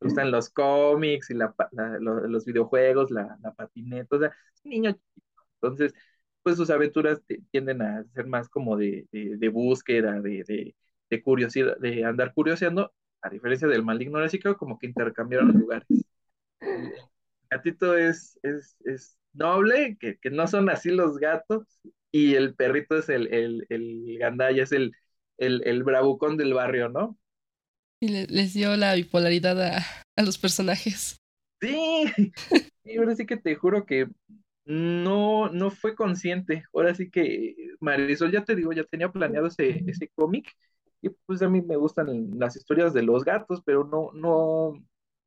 gustan 0.00 0.30
los 0.30 0.48
cómics 0.50 1.30
y 1.30 1.34
la, 1.34 1.54
los, 2.00 2.44
videojuegos, 2.46 3.10
la, 3.10 3.36
la 3.42 3.52
patineta, 3.52 4.16
o 4.16 4.18
sea, 4.20 4.28
es 4.28 4.64
un 4.64 4.70
niño 4.70 4.92
chiquito. 4.92 5.42
Entonces, 5.60 5.94
pues 6.42 6.56
sus 6.56 6.70
aventuras 6.70 7.20
tienden 7.50 7.82
a 7.82 8.04
ser 8.14 8.26
más 8.26 8.48
como 8.48 8.76
de, 8.76 9.06
de, 9.12 9.48
búsqueda, 9.48 10.20
de, 10.20 10.74
de, 11.10 11.22
curiosidad, 11.22 11.76
de 11.78 12.04
andar 12.04 12.32
curioseando, 12.34 12.92
a 13.20 13.28
diferencia 13.28 13.68
del 13.68 13.84
maligno, 13.84 14.18
así 14.20 14.38
que 14.38 14.54
como 14.54 14.78
que 14.78 14.86
intercambiaron 14.86 15.48
lugares. 15.52 15.88
Gatito 17.50 17.96
es, 17.96 18.38
es, 18.42 18.76
es 18.84 19.18
noble, 19.32 19.96
que, 20.00 20.18
que, 20.18 20.30
no 20.30 20.46
son 20.46 20.68
así 20.70 20.90
los 20.90 21.18
gatos, 21.18 21.64
y 22.10 22.34
el 22.34 22.54
perrito 22.54 22.96
es 22.96 23.08
el, 23.08 23.32
el, 23.32 23.66
el 23.68 24.18
gandaya, 24.18 24.62
es 24.62 24.72
el, 24.72 24.92
el, 25.38 25.62
el 25.66 25.82
bravucón 25.82 26.36
del 26.36 26.54
barrio, 26.54 26.88
¿no? 26.88 27.18
Y 28.00 28.08
les 28.08 28.54
dio 28.54 28.76
la 28.76 28.94
bipolaridad 28.94 29.60
a, 29.62 29.86
a 30.16 30.22
los 30.22 30.38
personajes. 30.38 31.16
Sí, 31.60 32.04
y 32.84 32.98
ahora 32.98 33.14
sí 33.16 33.26
que 33.26 33.36
te 33.36 33.54
juro 33.54 33.86
que 33.86 34.08
no, 34.66 35.48
no 35.48 35.70
fue 35.70 35.94
consciente. 35.94 36.64
Ahora 36.74 36.94
sí 36.94 37.10
que 37.10 37.54
Marisol, 37.80 38.32
ya 38.32 38.44
te 38.44 38.54
digo, 38.54 38.72
ya 38.72 38.84
tenía 38.84 39.10
planeado 39.10 39.46
ese, 39.46 39.82
ese 39.86 40.08
cómic 40.14 40.52
y 41.02 41.10
pues 41.26 41.42
a 41.42 41.48
mí 41.48 41.62
me 41.62 41.76
gustan 41.76 42.30
las 42.38 42.56
historias 42.56 42.92
de 42.92 43.02
los 43.02 43.24
gatos, 43.24 43.62
pero 43.64 43.84
no, 43.84 44.10
no, 44.12 44.82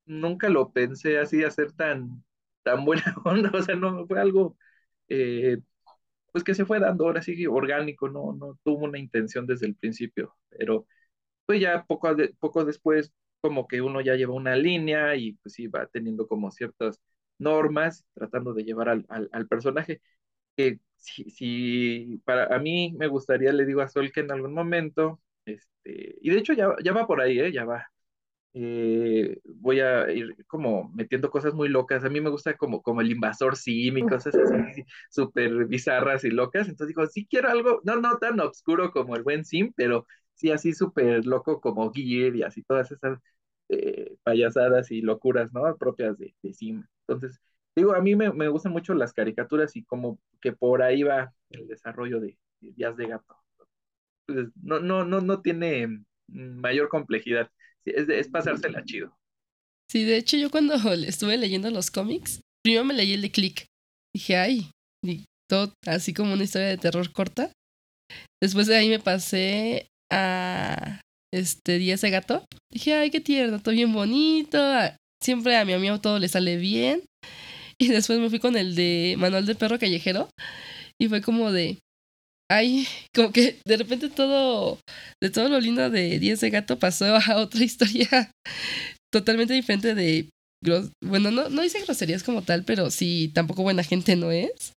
nunca 0.10 0.50
lo 0.50 0.72
pensé 0.74 1.20
así 1.20 1.44
hacer 1.44 1.72
tan, 1.74 2.24
tan 2.64 2.86
buena 2.86 3.04
onda, 3.26 3.52
o 3.54 3.62
sea, 3.64 3.76
no 3.76 4.06
fue 4.08 4.20
algo, 4.20 4.58
eh, 5.10 5.60
pues 6.32 6.44
que 6.44 6.56
se 6.56 6.66
fue 6.66 6.80
dando 6.80 7.06
ahora 7.06 7.22
sí 7.22 7.48
orgánico, 7.48 8.10
no, 8.10 8.34
no 8.34 8.60
tuvo 8.64 8.86
una 8.86 9.00
intención 9.00 9.48
desde 9.48 9.68
el 9.68 9.76
principio, 9.76 10.36
pero 10.50 10.88
pues 11.46 11.62
ya 11.62 11.86
poco, 11.86 12.16
poco 12.40 12.66
después 12.66 13.14
como 13.42 13.68
que 13.68 13.82
uno 13.82 14.02
ya 14.02 14.16
lleva 14.16 14.34
una 14.34 14.56
línea 14.56 15.16
y 15.16 15.34
pues 15.34 15.56
sí 15.56 15.68
va 15.68 15.88
teniendo 15.88 16.28
como 16.28 16.52
ciertas 16.52 17.02
normas, 17.40 18.06
tratando 18.14 18.54
de 18.54 18.64
llevar 18.66 18.90
al, 18.90 19.06
al, 19.10 19.48
personaje. 19.48 20.02
Que 20.58 20.80
si, 20.98 21.30
si, 21.32 22.22
para 22.26 22.56
a 22.56 22.60
mí 22.60 22.94
me 22.98 23.08
gustaría, 23.08 23.54
le 23.54 23.66
digo 23.66 23.82
a 23.82 23.90
Sol 23.90 24.12
que 24.12 24.22
en 24.22 24.32
algún 24.32 24.54
momento, 24.54 25.22
este, 25.46 26.18
y 26.22 26.30
de 26.32 26.38
hecho 26.40 26.54
ya, 26.54 26.76
ya 26.84 26.94
va 26.94 27.08
por 27.08 27.22
ahí, 27.22 27.40
¿eh? 27.40 27.52
ya 27.54 27.66
va. 27.66 27.92
Eh, 28.54 29.40
voy 29.46 29.80
a 29.80 30.12
ir 30.12 30.36
como 30.48 30.90
metiendo 30.94 31.30
cosas 31.30 31.54
muy 31.54 31.70
locas. 31.70 32.04
A 32.04 32.10
mí 32.10 32.20
me 32.22 32.30
gusta 32.30 32.58
como, 32.58 32.82
como 32.82 33.02
el 33.02 33.12
invasor 33.12 33.56
sim 33.56 33.98
y 33.98 34.02
cosas 34.02 34.36
así 34.36 34.84
súper 35.10 35.66
bizarras 35.66 36.24
y 36.24 36.30
locas. 36.32 36.68
Entonces 36.68 36.96
digo, 36.96 37.06
sí 37.08 37.28
quiero 37.30 37.50
algo, 37.50 37.82
no, 37.84 37.98
no 37.98 38.18
tan 38.18 38.40
oscuro 38.40 38.92
como 38.92 39.16
el 39.16 39.24
buen 39.24 39.46
sim, 39.46 39.72
pero 39.76 40.08
sí 40.34 40.52
así 40.52 40.74
súper 40.74 41.26
loco 41.26 41.62
como 41.62 41.92
Gear 41.94 42.36
y 42.36 42.44
así 42.44 42.64
todas 42.64 42.92
esas 42.92 43.20
eh, 43.70 44.16
payasadas 44.24 44.92
y 44.92 45.02
locuras, 45.02 45.54
¿no? 45.54 45.76
Propias 45.78 46.18
de, 46.18 46.36
de 46.42 46.54
sim. 46.54 46.84
Entonces, 47.08 47.40
digo, 47.76 47.94
a 47.94 48.02
mí 48.02 48.16
me, 48.16 48.32
me, 48.34 48.48
gustan 48.50 48.72
mucho 48.72 48.94
las 48.96 49.14
caricaturas 49.14 49.76
y 49.76 49.84
como 49.84 50.20
que 50.42 50.54
por 50.54 50.82
ahí 50.82 51.04
va 51.04 51.34
el 51.52 51.68
desarrollo 51.68 52.20
de, 52.20 52.38
Días 52.62 52.98
de 52.98 53.08
Gato. 53.08 53.36
Entonces, 54.28 54.54
no, 54.62 54.80
no, 54.80 55.06
no, 55.06 55.22
no 55.22 55.42
tiene 55.42 56.04
mayor 56.28 56.90
complejidad. 56.90 57.50
Es, 57.86 58.08
es 58.10 58.28
pasársela 58.28 58.84
chido. 58.84 59.16
Sí, 59.90 60.04
de 60.04 60.18
hecho, 60.18 60.38
yo 60.38 60.50
cuando 60.52 60.76
estuve 61.08 61.38
leyendo 61.38 61.70
los 61.72 61.92
cómics, 61.92 62.42
primero 62.64 62.86
me 62.86 62.94
leí 62.94 63.14
el 63.14 63.22
de 63.22 63.32
Click. 63.32 63.66
Dije, 64.16 64.38
ay, 64.38 64.72
y 65.06 65.26
todo 65.50 65.74
así 65.88 66.14
como 66.14 66.34
una 66.34 66.44
historia 66.44 66.68
de 66.68 66.78
terror 66.78 67.12
corta. 67.12 67.52
Después 68.42 68.68
de 68.68 68.78
ahí 68.78 68.90
me 68.90 69.00
pasé 69.00 69.88
a 70.12 71.02
este 71.34 71.78
Días 71.78 72.02
de 72.02 72.10
Gato. 72.10 72.46
Dije, 72.72 72.94
ay, 72.94 73.12
qué 73.12 73.22
tierno, 73.22 73.60
todo 73.60 73.74
bien 73.74 73.94
bonito 73.94 74.60
siempre 75.22 75.58
a 75.58 75.66
mi 75.66 75.74
amigo 75.74 76.00
todo 76.00 76.20
le 76.20 76.28
sale 76.28 76.58
bien. 76.58 77.04
Y 77.82 77.88
después 77.88 78.20
me 78.20 78.30
fui 78.30 78.40
con 78.40 78.58
el 78.58 78.76
de 78.76 79.16
Manual 79.18 79.46
del 79.46 79.56
Perro 79.56 79.80
Callejero. 79.80 80.28
Y 81.00 81.08
fue 81.08 81.22
como 81.22 81.50
de. 81.54 81.78
Ay, 82.52 82.88
como 83.14 83.32
que 83.32 83.60
de 83.66 83.78
repente 83.78 84.10
todo. 84.10 84.80
De 85.22 85.30
todo 85.30 85.50
lo 85.50 85.60
lindo 85.60 85.90
de 85.90 86.18
Diez 86.20 86.40
de 86.42 86.50
Gato 86.50 86.80
pasó 86.80 87.16
a 87.16 87.38
otra 87.38 87.64
historia 87.64 88.32
totalmente 89.12 89.54
diferente 89.54 89.96
de. 89.96 90.30
Bueno, 91.02 91.32
no, 91.32 91.50
no 91.50 91.62
dice 91.62 91.82
groserías 91.82 92.24
como 92.24 92.42
tal, 92.42 92.66
pero 92.66 92.92
sí, 92.92 93.32
tampoco 93.34 93.64
buena 93.64 93.84
gente 93.84 94.16
no 94.16 94.32
es. 94.32 94.74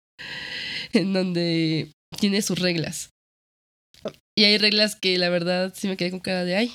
En 0.92 1.12
donde 1.12 1.90
tiene 2.18 2.42
sus 2.42 2.58
reglas. 2.58 3.10
Y 4.36 4.44
hay 4.44 4.58
reglas 4.58 4.96
que 4.96 5.18
la 5.18 5.28
verdad 5.28 5.72
sí 5.74 5.88
me 5.88 5.96
quedé 5.96 6.10
con 6.10 6.20
cara 6.20 6.44
de 6.44 6.56
ay. 6.56 6.72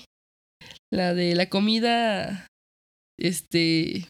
La 0.91 1.13
de 1.13 1.35
la 1.35 1.49
comida 1.49 2.47
este, 3.19 4.07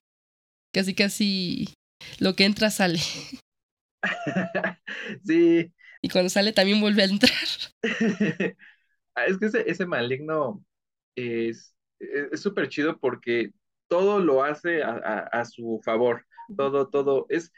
casi 0.74 0.94
casi 0.94 1.74
lo 2.20 2.36
que 2.36 2.46
entra 2.46 2.70
sale. 2.70 3.00
sí. 5.24 5.72
Y 6.02 6.10
cuando 6.10 6.30
sale 6.30 6.54
también 6.54 6.82
vuelve 6.82 7.04
a 7.04 7.06
entrar. 7.06 7.34
Ah, 9.16 9.26
es 9.26 9.40
que 9.40 9.48
ese, 9.48 9.88
maligno 9.88 10.64
es 11.16 11.74
súper 12.34 12.70
chido 12.70 13.00
porque 13.00 13.52
todo 13.88 14.20
lo 14.20 14.44
hace 14.44 14.84
a, 14.84 15.44
su 15.46 15.82
favor. 15.84 16.28
Todo, 16.56 16.88
todo. 16.90 17.26
Es, 17.30 17.52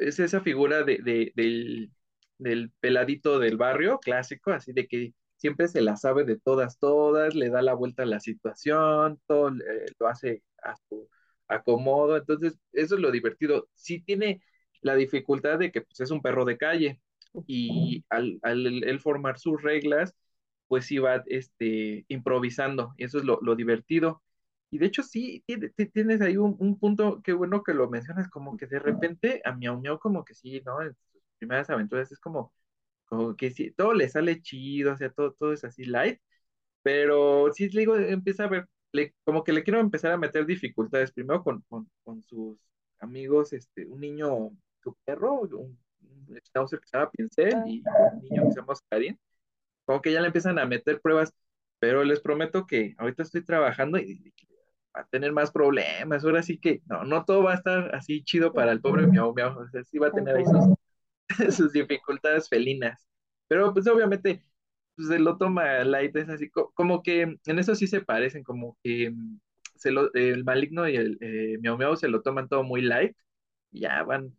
es 0.00 0.18
esa 0.18 0.40
figura 0.40 0.82
de, 0.82 0.96
del, 1.34 1.90
del 2.38 2.70
peladito 2.80 3.38
del 3.38 3.58
barrio 3.58 3.98
clásico, 3.98 4.52
así 4.52 4.72
de 4.72 4.86
que 4.86 5.12
siempre 5.36 5.68
se 5.68 5.82
la 5.82 5.96
sabe 5.96 6.24
de 6.24 6.38
todas, 6.38 6.78
todas, 6.78 7.34
le 7.34 7.50
da 7.50 7.62
la 7.62 7.74
vuelta 7.74 8.04
a 8.04 8.06
la 8.06 8.20
situación, 8.20 9.20
todo 9.26 9.48
eh, 9.50 9.86
lo 9.98 10.08
hace 10.08 10.42
a 10.62 10.76
su 10.88 11.08
acomodo, 11.48 12.16
entonces 12.16 12.58
eso 12.72 12.94
es 12.94 13.00
lo 13.00 13.10
divertido. 13.10 13.68
Sí 13.74 14.00
tiene 14.02 14.42
la 14.80 14.94
dificultad 14.94 15.58
de 15.58 15.72
que 15.72 15.82
pues, 15.82 16.00
es 16.00 16.10
un 16.10 16.22
perro 16.22 16.44
de 16.44 16.58
calle 16.58 17.00
y 17.46 18.04
al, 18.10 18.38
al 18.42 19.00
formar 19.00 19.38
sus 19.38 19.62
reglas, 19.62 20.14
pues 20.68 20.90
iba 20.90 21.22
este, 21.26 22.06
improvisando, 22.08 22.94
y 22.96 23.04
eso 23.04 23.18
es 23.18 23.24
lo, 23.24 23.38
lo 23.42 23.54
divertido. 23.56 24.22
Y 24.70 24.78
de 24.78 24.86
hecho 24.86 25.02
sí, 25.02 25.44
tienes 25.92 26.22
ahí 26.22 26.38
un, 26.38 26.56
un, 26.58 26.78
punto, 26.78 27.20
qué 27.22 27.34
bueno 27.34 27.62
que 27.62 27.74
lo 27.74 27.90
mencionas, 27.90 28.28
como 28.30 28.56
que 28.56 28.66
de 28.66 28.78
repente 28.78 29.42
a 29.44 29.52
Miau 29.54 29.78
Miau 29.80 29.98
como 29.98 30.24
que 30.24 30.34
sí, 30.34 30.62
¿no? 30.64 30.80
En 30.82 30.94
sus 31.12 31.22
primeras 31.38 31.68
aventuras 31.70 32.10
es 32.10 32.18
como, 32.20 32.54
como 33.06 33.36
que 33.36 33.50
sí, 33.50 33.72
todo 33.72 33.94
le 33.94 34.08
sale 34.08 34.40
chido, 34.42 34.94
o 34.94 34.96
sea, 34.96 35.10
todo, 35.10 35.32
todo 35.34 35.52
es 35.52 35.64
así 35.64 35.84
light, 35.84 36.20
pero 36.82 37.52
sí, 37.52 37.68
le 37.70 37.80
digo, 37.80 37.96
empieza 37.96 38.44
a 38.44 38.48
ver, 38.48 38.68
como 39.24 39.44
que 39.44 39.52
le 39.52 39.64
quiero 39.64 39.80
empezar 39.80 40.12
a 40.12 40.18
meter 40.18 40.46
dificultades, 40.46 41.12
primero 41.12 41.42
con, 41.44 41.62
con, 41.68 41.90
con 42.04 42.22
sus 42.22 42.58
amigos, 43.00 43.52
este, 43.52 43.86
un 43.86 44.00
niño, 44.00 44.50
su 44.82 44.96
perro, 45.04 45.42
un 45.42 45.78
schnauzer 46.40 46.80
que 46.80 46.86
se 46.86 46.96
llama 46.96 47.10
Pincel 47.10 47.54
y 47.66 47.82
un 47.82 48.22
niño 48.22 48.44
que 48.44 48.52
se 48.52 48.60
llama 48.60 48.72
Oscarín, 48.72 49.18
como 49.84 50.02
que 50.02 50.12
ya 50.12 50.20
le 50.20 50.28
empiezan 50.28 50.58
a 50.58 50.66
meter 50.66 51.00
pruebas, 51.00 51.32
pero 51.78 52.04
les 52.04 52.20
prometo 52.20 52.66
que 52.66 52.94
ahorita 52.98 53.22
estoy 53.22 53.44
trabajando 53.44 53.98
y 53.98 54.32
va 54.96 55.02
a 55.02 55.06
tener 55.06 55.32
más 55.32 55.50
problemas, 55.50 56.24
ahora 56.24 56.42
sí 56.42 56.58
que 56.58 56.82
no, 56.86 57.04
no 57.04 57.24
todo 57.24 57.42
va 57.44 57.52
a 57.52 57.56
estar 57.56 57.94
así 57.94 58.22
chido 58.24 58.52
para 58.52 58.72
el 58.72 58.80
pobre 58.80 59.06
miau 59.06 59.34
miau, 59.34 59.58
o 59.58 59.68
sea, 59.68 59.82
sí 59.84 59.98
va 59.98 60.08
a 60.08 60.12
tener 60.12 60.36
ahí 60.36 60.44
sus, 60.44 60.76
sus 61.56 61.72
dificultades 61.72 62.48
felinas. 62.48 63.06
Pero 63.48 63.72
pues 63.72 63.86
obviamente 63.86 64.42
pues, 64.96 65.08
se 65.08 65.18
lo 65.18 65.38
toma 65.38 65.84
light, 65.84 66.14
es 66.16 66.28
así, 66.28 66.50
como 66.50 67.02
que 67.02 67.22
en 67.22 67.58
eso 67.58 67.74
sí 67.74 67.86
se 67.86 68.02
parecen, 68.02 68.42
como 68.44 68.78
que 68.82 69.10
mm, 69.10 69.40
se 69.76 69.90
lo, 69.90 70.12
el 70.14 70.44
maligno 70.44 70.88
y 70.88 70.96
el 70.96 71.18
eh, 71.20 71.58
miau 71.60 71.76
miau 71.78 71.96
se 71.96 72.08
lo 72.08 72.22
toman 72.22 72.48
todo 72.48 72.62
muy 72.64 72.82
light, 72.82 73.16
ya 73.72 74.02
van, 74.04 74.36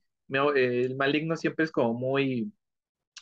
el 0.56 0.96
maligno 0.96 1.36
siempre 1.36 1.66
es 1.66 1.72
como 1.72 1.94
muy, 1.94 2.52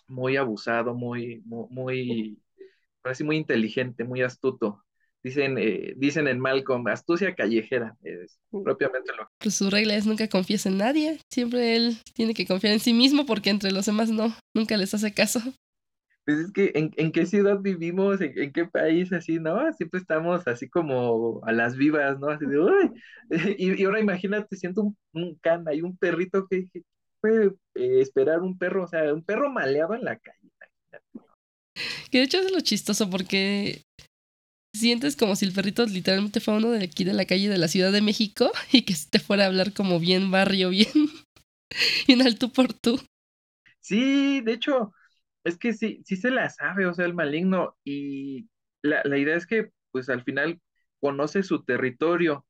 muy 0.07 0.37
abusado, 0.37 0.93
muy, 0.93 1.41
muy, 1.45 1.67
muy, 1.69 2.39
muy 3.23 3.37
inteligente, 3.37 4.03
muy 4.03 4.21
astuto. 4.21 4.83
Dicen, 5.23 5.57
eh, 5.59 5.93
dicen 5.97 6.27
en 6.27 6.39
Malcolm, 6.39 6.87
astucia 6.87 7.35
callejera, 7.35 7.95
es 8.01 8.39
propiamente 8.49 9.11
lo 9.15 9.29
Pues 9.37 9.53
su 9.53 9.69
regla 9.69 9.95
es 9.95 10.07
nunca 10.07 10.27
confíes 10.27 10.65
en 10.65 10.77
nadie, 10.77 11.19
siempre 11.31 11.75
él 11.75 11.97
tiene 12.15 12.33
que 12.33 12.47
confiar 12.47 12.73
en 12.73 12.79
sí 12.79 12.91
mismo 12.93 13.27
porque 13.27 13.51
entre 13.51 13.71
los 13.71 13.85
demás 13.85 14.09
no, 14.09 14.35
nunca 14.55 14.77
les 14.77 14.93
hace 14.95 15.13
caso. 15.13 15.41
Pues 16.25 16.37
es 16.37 16.51
que, 16.51 16.71
¿en, 16.75 17.11
qué 17.11 17.25
ciudad 17.25 17.59
vivimos? 17.59 18.21
¿En, 18.21 18.53
qué 18.53 18.65
país 18.65 19.11
así, 19.11 19.39
no? 19.39 19.73
Siempre 19.73 19.99
estamos 19.99 20.47
así 20.47 20.69
como 20.69 21.41
a 21.45 21.51
las 21.51 21.75
vivas, 21.75 22.19
¿no? 22.19 22.29
Así 22.29 22.45
de, 22.45 22.59
uy. 22.59 22.91
Y, 23.57 23.83
ahora 23.83 23.99
imagínate, 23.99 24.55
siento 24.55 24.81
un, 24.83 24.97
un 25.13 25.35
can, 25.35 25.67
hay 25.67 25.81
un 25.81 25.97
perrito 25.97 26.47
que, 26.47 26.67
puede 27.21 27.53
eh, 27.75 28.01
esperar 28.01 28.41
un 28.41 28.57
perro, 28.57 28.83
o 28.83 28.87
sea, 28.87 29.13
un 29.13 29.23
perro 29.23 29.49
maleaba 29.49 29.95
en 29.95 30.03
la 30.03 30.17
calle. 30.17 30.49
Que 32.11 32.17
de 32.17 32.23
hecho 32.25 32.39
es 32.39 32.51
lo 32.51 32.59
chistoso 32.59 33.09
porque 33.09 33.83
sientes 34.75 35.15
como 35.15 35.35
si 35.35 35.45
el 35.45 35.53
perrito 35.53 35.85
literalmente 35.85 36.39
fuera 36.39 36.57
uno 36.57 36.71
de 36.71 36.83
aquí 36.83 37.03
de 37.03 37.13
la 37.13 37.25
calle 37.25 37.49
de 37.49 37.57
la 37.57 37.67
Ciudad 37.67 37.91
de 37.91 38.01
México 38.01 38.51
y 38.71 38.81
que 38.81 38.93
te 39.09 39.19
fuera 39.19 39.43
a 39.43 39.47
hablar 39.47 39.73
como 39.73 39.99
bien 39.99 40.31
barrio, 40.31 40.69
bien, 40.69 40.91
bien 42.07 42.21
al 42.21 42.37
tú 42.37 42.51
por 42.51 42.73
tú. 42.73 42.99
Sí, 43.79 44.41
de 44.41 44.53
hecho, 44.53 44.93
es 45.43 45.57
que 45.57 45.73
sí, 45.73 46.01
sí 46.05 46.15
se 46.17 46.31
la 46.31 46.49
sabe, 46.49 46.85
o 46.85 46.93
sea, 46.93 47.05
el 47.05 47.13
maligno, 47.13 47.77
y 47.83 48.49
la, 48.81 49.01
la 49.05 49.17
idea 49.17 49.35
es 49.35 49.45
que, 49.47 49.71
pues 49.91 50.09
al 50.09 50.23
final, 50.23 50.61
conoce 50.99 51.43
su 51.43 51.63
territorio, 51.63 52.45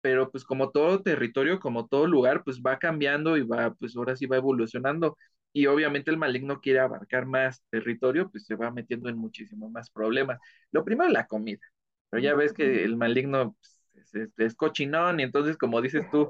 pero 0.00 0.30
pues 0.30 0.44
como 0.44 0.70
todo 0.70 1.02
territorio, 1.02 1.60
como 1.60 1.86
todo 1.88 2.06
lugar, 2.06 2.44
pues 2.44 2.60
va 2.60 2.78
cambiando 2.78 3.36
y 3.38 3.42
va, 3.42 3.74
pues 3.74 3.96
ahora 3.96 4.16
sí 4.16 4.26
va 4.26 4.36
evolucionando. 4.36 5.16
Y 5.52 5.66
obviamente 5.66 6.10
el 6.10 6.18
maligno 6.18 6.60
quiere 6.60 6.80
abarcar 6.80 7.26
más 7.26 7.62
territorio, 7.70 8.30
pues 8.30 8.44
se 8.46 8.54
va 8.56 8.70
metiendo 8.70 9.08
en 9.08 9.16
muchísimos 9.16 9.70
más 9.70 9.90
problemas. 9.90 10.38
Lo 10.72 10.84
primero 10.84 11.08
es 11.08 11.14
la 11.14 11.26
comida, 11.26 11.60
pero 12.10 12.22
ya 12.22 12.34
ves 12.34 12.52
que 12.52 12.84
el 12.84 12.96
maligno 12.96 13.56
pues, 13.94 14.30
es, 14.36 14.54
cochinón 14.54 15.20
y 15.20 15.22
entonces 15.22 15.56
como 15.56 15.80
dices 15.80 16.04
tú, 16.10 16.28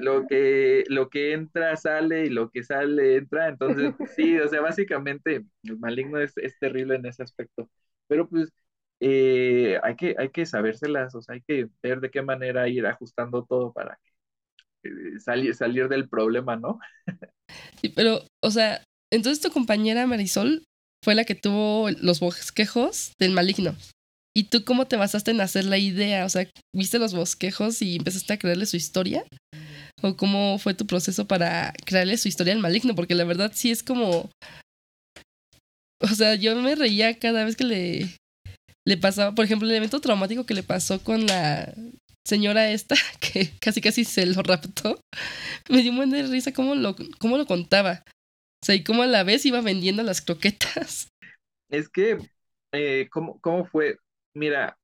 lo, 0.00 0.26
que, 0.26 0.84
lo 0.88 1.08
que 1.10 1.32
entra 1.32 1.76
sale 1.76 2.26
y 2.26 2.30
lo 2.30 2.50
que 2.50 2.62
sale 2.62 3.16
entra, 3.16 3.48
entonces 3.48 3.94
sí, 4.16 4.38
o 4.38 4.48
sea, 4.48 4.60
básicamente 4.60 5.44
el 5.62 5.78
maligno 5.78 6.18
es, 6.18 6.36
es 6.36 6.58
terrible 6.58 6.96
en 6.96 7.06
ese 7.06 7.22
aspecto. 7.22 7.70
Pero 8.08 8.28
pues 8.28 8.52
eh, 9.00 9.78
hay, 9.82 9.96
que, 9.96 10.14
hay 10.18 10.30
que 10.30 10.46
sabérselas, 10.46 11.14
o 11.14 11.22
sea, 11.22 11.34
hay 11.34 11.42
que 11.42 11.68
ver 11.82 12.00
de 12.00 12.10
qué 12.10 12.22
manera 12.22 12.68
ir 12.68 12.86
ajustando 12.86 13.44
todo 13.44 13.72
para 13.72 13.98
eh, 14.82 15.18
salir, 15.18 15.54
salir 15.54 15.88
del 15.88 16.08
problema, 16.08 16.56
¿no? 16.56 16.78
Sí, 17.80 17.88
pero, 17.88 18.20
o 18.42 18.50
sea, 18.50 18.84
entonces 19.10 19.40
tu 19.42 19.50
compañera 19.50 20.06
Marisol 20.06 20.64
fue 21.02 21.14
la 21.14 21.24
que 21.24 21.34
tuvo 21.34 21.88
los 22.02 22.20
bosquejos 22.20 23.12
del 23.18 23.32
maligno. 23.32 23.74
¿Y 24.40 24.44
tú 24.44 24.64
cómo 24.64 24.86
te 24.86 24.96
basaste 24.96 25.32
en 25.32 25.42
hacer 25.42 25.66
la 25.66 25.76
idea? 25.76 26.24
O 26.24 26.30
sea, 26.30 26.48
¿viste 26.74 26.98
los 26.98 27.12
bosquejos 27.12 27.82
y 27.82 27.96
empezaste 27.96 28.32
a 28.32 28.38
crearle 28.38 28.64
su 28.64 28.78
historia? 28.78 29.22
¿O 30.00 30.16
cómo 30.16 30.58
fue 30.58 30.72
tu 30.72 30.86
proceso 30.86 31.26
para 31.26 31.74
crearle 31.84 32.16
su 32.16 32.26
historia 32.26 32.54
al 32.54 32.58
maligno? 32.58 32.94
Porque 32.94 33.14
la 33.14 33.24
verdad 33.24 33.52
sí 33.54 33.70
es 33.70 33.82
como... 33.82 34.30
O 36.00 36.08
sea, 36.08 36.36
yo 36.36 36.56
me 36.56 36.74
reía 36.74 37.18
cada 37.18 37.44
vez 37.44 37.54
que 37.54 37.64
le, 37.64 38.16
le 38.88 38.96
pasaba, 38.96 39.34
por 39.34 39.44
ejemplo, 39.44 39.68
el 39.68 39.74
evento 39.74 40.00
traumático 40.00 40.46
que 40.46 40.54
le 40.54 40.62
pasó 40.62 41.04
con 41.04 41.26
la 41.26 41.74
señora 42.26 42.70
esta, 42.70 42.94
que 43.20 43.50
casi 43.60 43.82
casi 43.82 44.04
se 44.06 44.24
lo 44.24 44.42
raptó, 44.42 45.02
me 45.68 45.82
dio 45.82 45.90
un 45.90 45.98
buen 45.98 46.10
de 46.12 46.22
risa 46.22 46.54
cómo 46.54 46.74
lo, 46.74 46.96
cómo 47.18 47.36
lo 47.36 47.44
contaba. 47.44 48.04
O 48.62 48.64
sea, 48.64 48.74
y 48.74 48.84
cómo 48.84 49.02
a 49.02 49.06
la 49.06 49.22
vez 49.22 49.44
iba 49.44 49.60
vendiendo 49.60 50.02
las 50.02 50.22
croquetas. 50.22 51.08
Es 51.68 51.90
que, 51.90 52.16
eh, 52.72 53.06
¿cómo, 53.10 53.38
¿cómo, 53.40 53.66
fue? 53.66 53.98
Mira, 54.34 54.78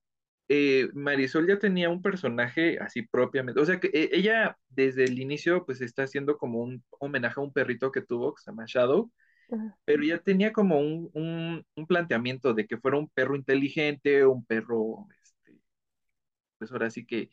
eh, 0.49 0.89
Marisol 0.95 1.49
ya 1.49 1.59
tenía 1.59 1.91
un 1.91 2.03
personaje 2.03 2.79
así 2.81 3.03
propiamente. 3.03 3.61
O 3.61 3.67
sea, 3.67 3.81
que 3.81 3.89
eh, 3.93 4.11
ella 4.13 4.59
desde 4.69 5.05
el 5.05 5.19
inicio, 5.19 5.65
pues 5.67 5.81
está 5.81 6.05
haciendo 6.05 6.39
como 6.39 6.61
un 6.61 6.85
homenaje 7.01 7.41
a 7.41 7.45
un 7.45 7.53
perrito 7.53 7.93
que 7.93 8.03
tuvo, 8.03 8.35
que 8.35 8.43
se 8.43 8.51
llama 8.51 8.65
Shadow 8.67 9.11
pero 9.85 10.03
ya 10.05 10.19
tenía 10.19 10.53
como 10.53 10.79
un, 10.81 11.65
planteamiento 11.89 12.55
de 12.55 12.67
que 12.67 12.79
fuera 12.79 12.99
un 12.99 13.09
perro 13.09 13.37
inteligente, 13.37 14.27
un 14.27 14.45
perro, 14.45 15.07
este, 15.23 15.61
pues 16.59 16.73
ahora 16.73 16.91
sí 16.91 17.07
que 17.07 17.31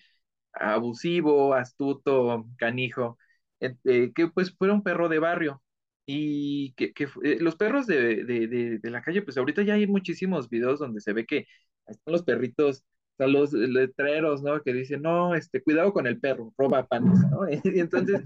abusivo, 0.53 1.53
astuto, 1.55 2.45
canijo, 2.57 3.17
eh, 3.59 4.11
que 4.15 4.27
pues 4.29 4.55
fuera 4.55 4.73
un 4.73 4.83
perro 4.83 5.09
de 5.09 5.19
barrio. 5.19 5.61
Y 6.05 6.73
que, 6.75 6.93
los 7.39 7.55
perros 7.55 7.87
de, 7.87 8.79
la 8.83 9.01
calle, 9.01 9.21
pues 9.21 9.37
ahorita 9.37 9.63
ya 9.63 9.75
hay 9.75 9.87
muchísimos 9.87 10.49
videos 10.49 10.79
donde 10.79 11.01
se 11.01 11.13
ve 11.13 11.25
que 11.25 11.47
están 11.87 12.11
los 12.11 12.23
perritos, 12.23 12.83
están 13.11 13.33
los 13.33 13.53
letreros, 13.53 14.41
¿no? 14.43 14.61
Que 14.61 14.73
dicen, 14.73 15.01
no, 15.01 15.35
este, 15.35 15.61
cuidado 15.61 15.93
con 15.93 16.07
el 16.07 16.19
perro, 16.19 16.53
roba 16.57 16.85
panes, 16.87 17.19
¿no? 17.31 17.41
Y 17.63 17.79
entonces, 17.79 18.21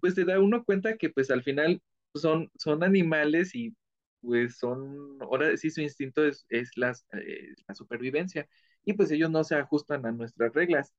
pues 0.00 0.14
se 0.14 0.24
da 0.24 0.40
uno 0.40 0.64
cuenta 0.64 0.96
que 0.96 1.10
pues 1.10 1.30
al 1.30 1.42
final 1.42 1.80
son, 2.14 2.50
son 2.56 2.82
animales 2.82 3.54
y 3.54 3.74
pues 4.20 4.58
son, 4.58 5.18
ahora 5.22 5.56
sí 5.56 5.70
su 5.70 5.80
instinto 5.80 6.24
es, 6.24 6.46
es 6.48 6.70
eh, 7.12 7.54
la 7.68 7.74
supervivencia 7.74 8.48
y 8.84 8.94
pues 8.94 9.10
ellos 9.10 9.30
no 9.30 9.44
se 9.44 9.56
ajustan 9.56 10.06
a 10.06 10.12
nuestras 10.12 10.52
reglas. 10.54 10.94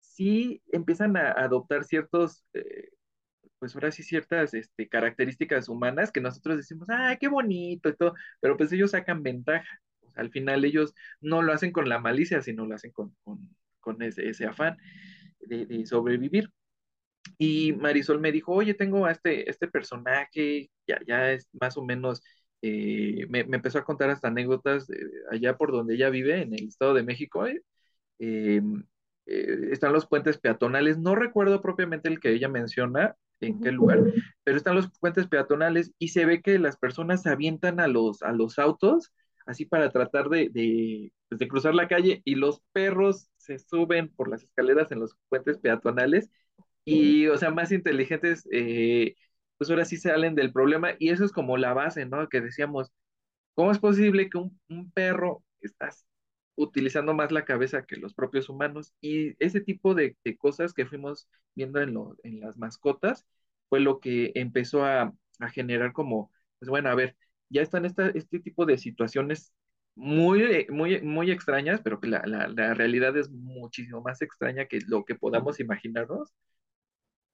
Sí 0.00 0.62
empiezan 0.72 1.16
a 1.16 1.32
adoptar 1.32 1.84
ciertos, 1.84 2.44
eh, 2.54 2.90
pues 3.58 3.74
ahora 3.74 3.92
sí 3.92 4.02
ciertas 4.02 4.54
este, 4.54 4.88
características 4.88 5.68
humanas 5.68 6.12
que 6.12 6.20
nosotros 6.20 6.56
decimos, 6.58 6.88
¡ay, 6.90 7.18
qué 7.18 7.28
bonito! 7.28 7.88
y 7.88 7.96
todo, 7.96 8.14
pero 8.40 8.56
pues 8.56 8.72
ellos 8.72 8.92
sacan 8.92 9.22
ventaja. 9.22 9.68
Al 10.18 10.30
final 10.30 10.64
ellos 10.64 10.94
no 11.20 11.42
lo 11.42 11.52
hacen 11.52 11.72
con 11.72 11.88
la 11.88 11.98
malicia, 11.98 12.42
sino 12.42 12.66
lo 12.66 12.74
hacen 12.74 12.92
con, 12.92 13.14
ese, 14.02 14.46
afán 14.46 14.76
de, 15.40 15.66
de 15.66 15.86
sobrevivir. 15.86 16.50
Y 17.38 17.72
Marisol 17.72 18.20
me 18.20 18.32
dijo, 18.32 18.52
oye, 18.52 18.74
tengo 18.74 19.06
a 19.06 19.12
este, 19.12 19.48
este 19.50 19.68
personaje, 19.68 20.70
ya, 20.86 21.00
ya 21.06 21.32
es 21.32 21.48
más 21.60 21.76
o 21.76 21.84
menos, 21.84 22.22
eh, 22.62 23.26
me, 23.28 23.40
empezó 23.40 23.78
a 23.78 23.84
contar 23.84 24.10
hasta 24.10 24.28
anécdotas 24.28 24.88
allá 25.30 25.56
por 25.56 25.72
donde 25.72 25.94
ella 25.94 26.10
vive, 26.10 26.42
en 26.42 26.54
el 26.54 26.68
Estado 26.68 26.94
de 26.94 27.02
México, 27.02 27.46
eh, 27.46 27.60
eh, 28.18 29.68
están 29.70 29.92
los 29.92 30.06
puentes 30.06 30.38
peatonales, 30.38 30.98
no 30.98 31.14
recuerdo 31.14 31.60
propiamente 31.60 32.08
el 32.08 32.20
que 32.20 32.32
ella 32.32 32.48
menciona, 32.48 33.16
en 33.40 33.60
qué 33.60 33.70
lugar, 33.70 34.00
pero 34.42 34.56
están 34.56 34.74
los 34.74 34.90
puentes 34.98 35.28
peatonales 35.28 35.92
y 35.98 36.08
se 36.08 36.24
ve 36.24 36.42
que 36.42 36.58
las 36.58 36.76
personas 36.76 37.22
se 37.22 37.30
avientan 37.30 37.78
a 37.78 37.86
los, 37.86 38.22
a 38.22 38.32
los 38.32 38.58
autos, 38.58 39.12
así 39.48 39.64
para 39.66 39.90
tratar 39.90 40.28
de, 40.28 41.12
pues, 41.28 41.38
de 41.38 41.48
cruzar 41.48 41.74
la 41.74 41.88
calle 41.88 42.22
y 42.24 42.36
los 42.36 42.60
perros 42.72 43.30
se 43.38 43.58
suben 43.58 44.08
por 44.10 44.28
las 44.28 44.42
escaleras 44.44 44.92
en 44.92 45.00
los 45.00 45.16
puentes 45.28 45.58
peatonales 45.58 46.30
y, 46.84 47.26
o 47.28 47.36
sea, 47.36 47.50
más 47.50 47.72
inteligentes, 47.72 48.48
eh, 48.52 49.16
pues 49.58 49.70
ahora 49.70 49.84
sí 49.84 49.96
salen 49.98 50.34
del 50.34 50.52
problema 50.52 50.92
y 50.98 51.10
eso 51.10 51.24
es 51.24 51.32
como 51.32 51.56
la 51.58 51.74
base, 51.74 52.06
¿no? 52.06 52.28
Que 52.28 52.40
decíamos, 52.40 52.92
¿cómo 53.54 53.72
es 53.72 53.78
posible 53.78 54.30
que 54.30 54.38
un, 54.38 54.60
un 54.68 54.90
perro 54.92 55.44
estás 55.60 56.08
utilizando 56.58 57.14
más 57.14 57.32
la 57.32 57.44
cabeza 57.44 57.84
que 57.86 57.96
los 57.96 58.14
propios 58.14 58.48
humanos. 58.48 58.92
Y 59.00 59.36
ese 59.44 59.60
tipo 59.60 59.94
de, 59.94 60.16
cosas 60.38 60.74
que 60.74 60.86
fuimos 60.86 61.28
viendo 61.54 61.80
en, 61.80 61.94
lo, 61.94 62.16
en 62.24 62.40
las 62.40 62.56
mascotas 62.58 63.26
fue 63.68 63.80
lo 63.80 64.00
que 64.00 64.32
empezó 64.34 64.84
a, 64.84 65.14
generar 65.52 65.92
como, 65.92 66.32
pues 66.58 66.68
bueno, 66.68 66.90
a 66.90 66.96
ver, 66.96 67.16
ya 67.50 67.62
están 67.62 67.84
esta, 67.84 68.08
este 68.10 68.40
tipo 68.40 68.66
de 68.66 68.78
situaciones 68.78 69.52
muy, 69.94 70.66
muy, 70.70 71.00
muy 71.02 71.30
extrañas, 71.30 71.80
pero 71.82 72.00
que 72.00 72.08
la, 72.08 72.22
la, 72.26 72.74
realidad 72.74 73.16
es 73.16 73.30
muchísimo 73.30 74.00
más 74.02 74.22
extraña 74.22 74.66
que 74.66 74.80
lo 74.86 75.04
que 75.04 75.16
podamos 75.16 75.60
imaginarnos. 75.60 76.32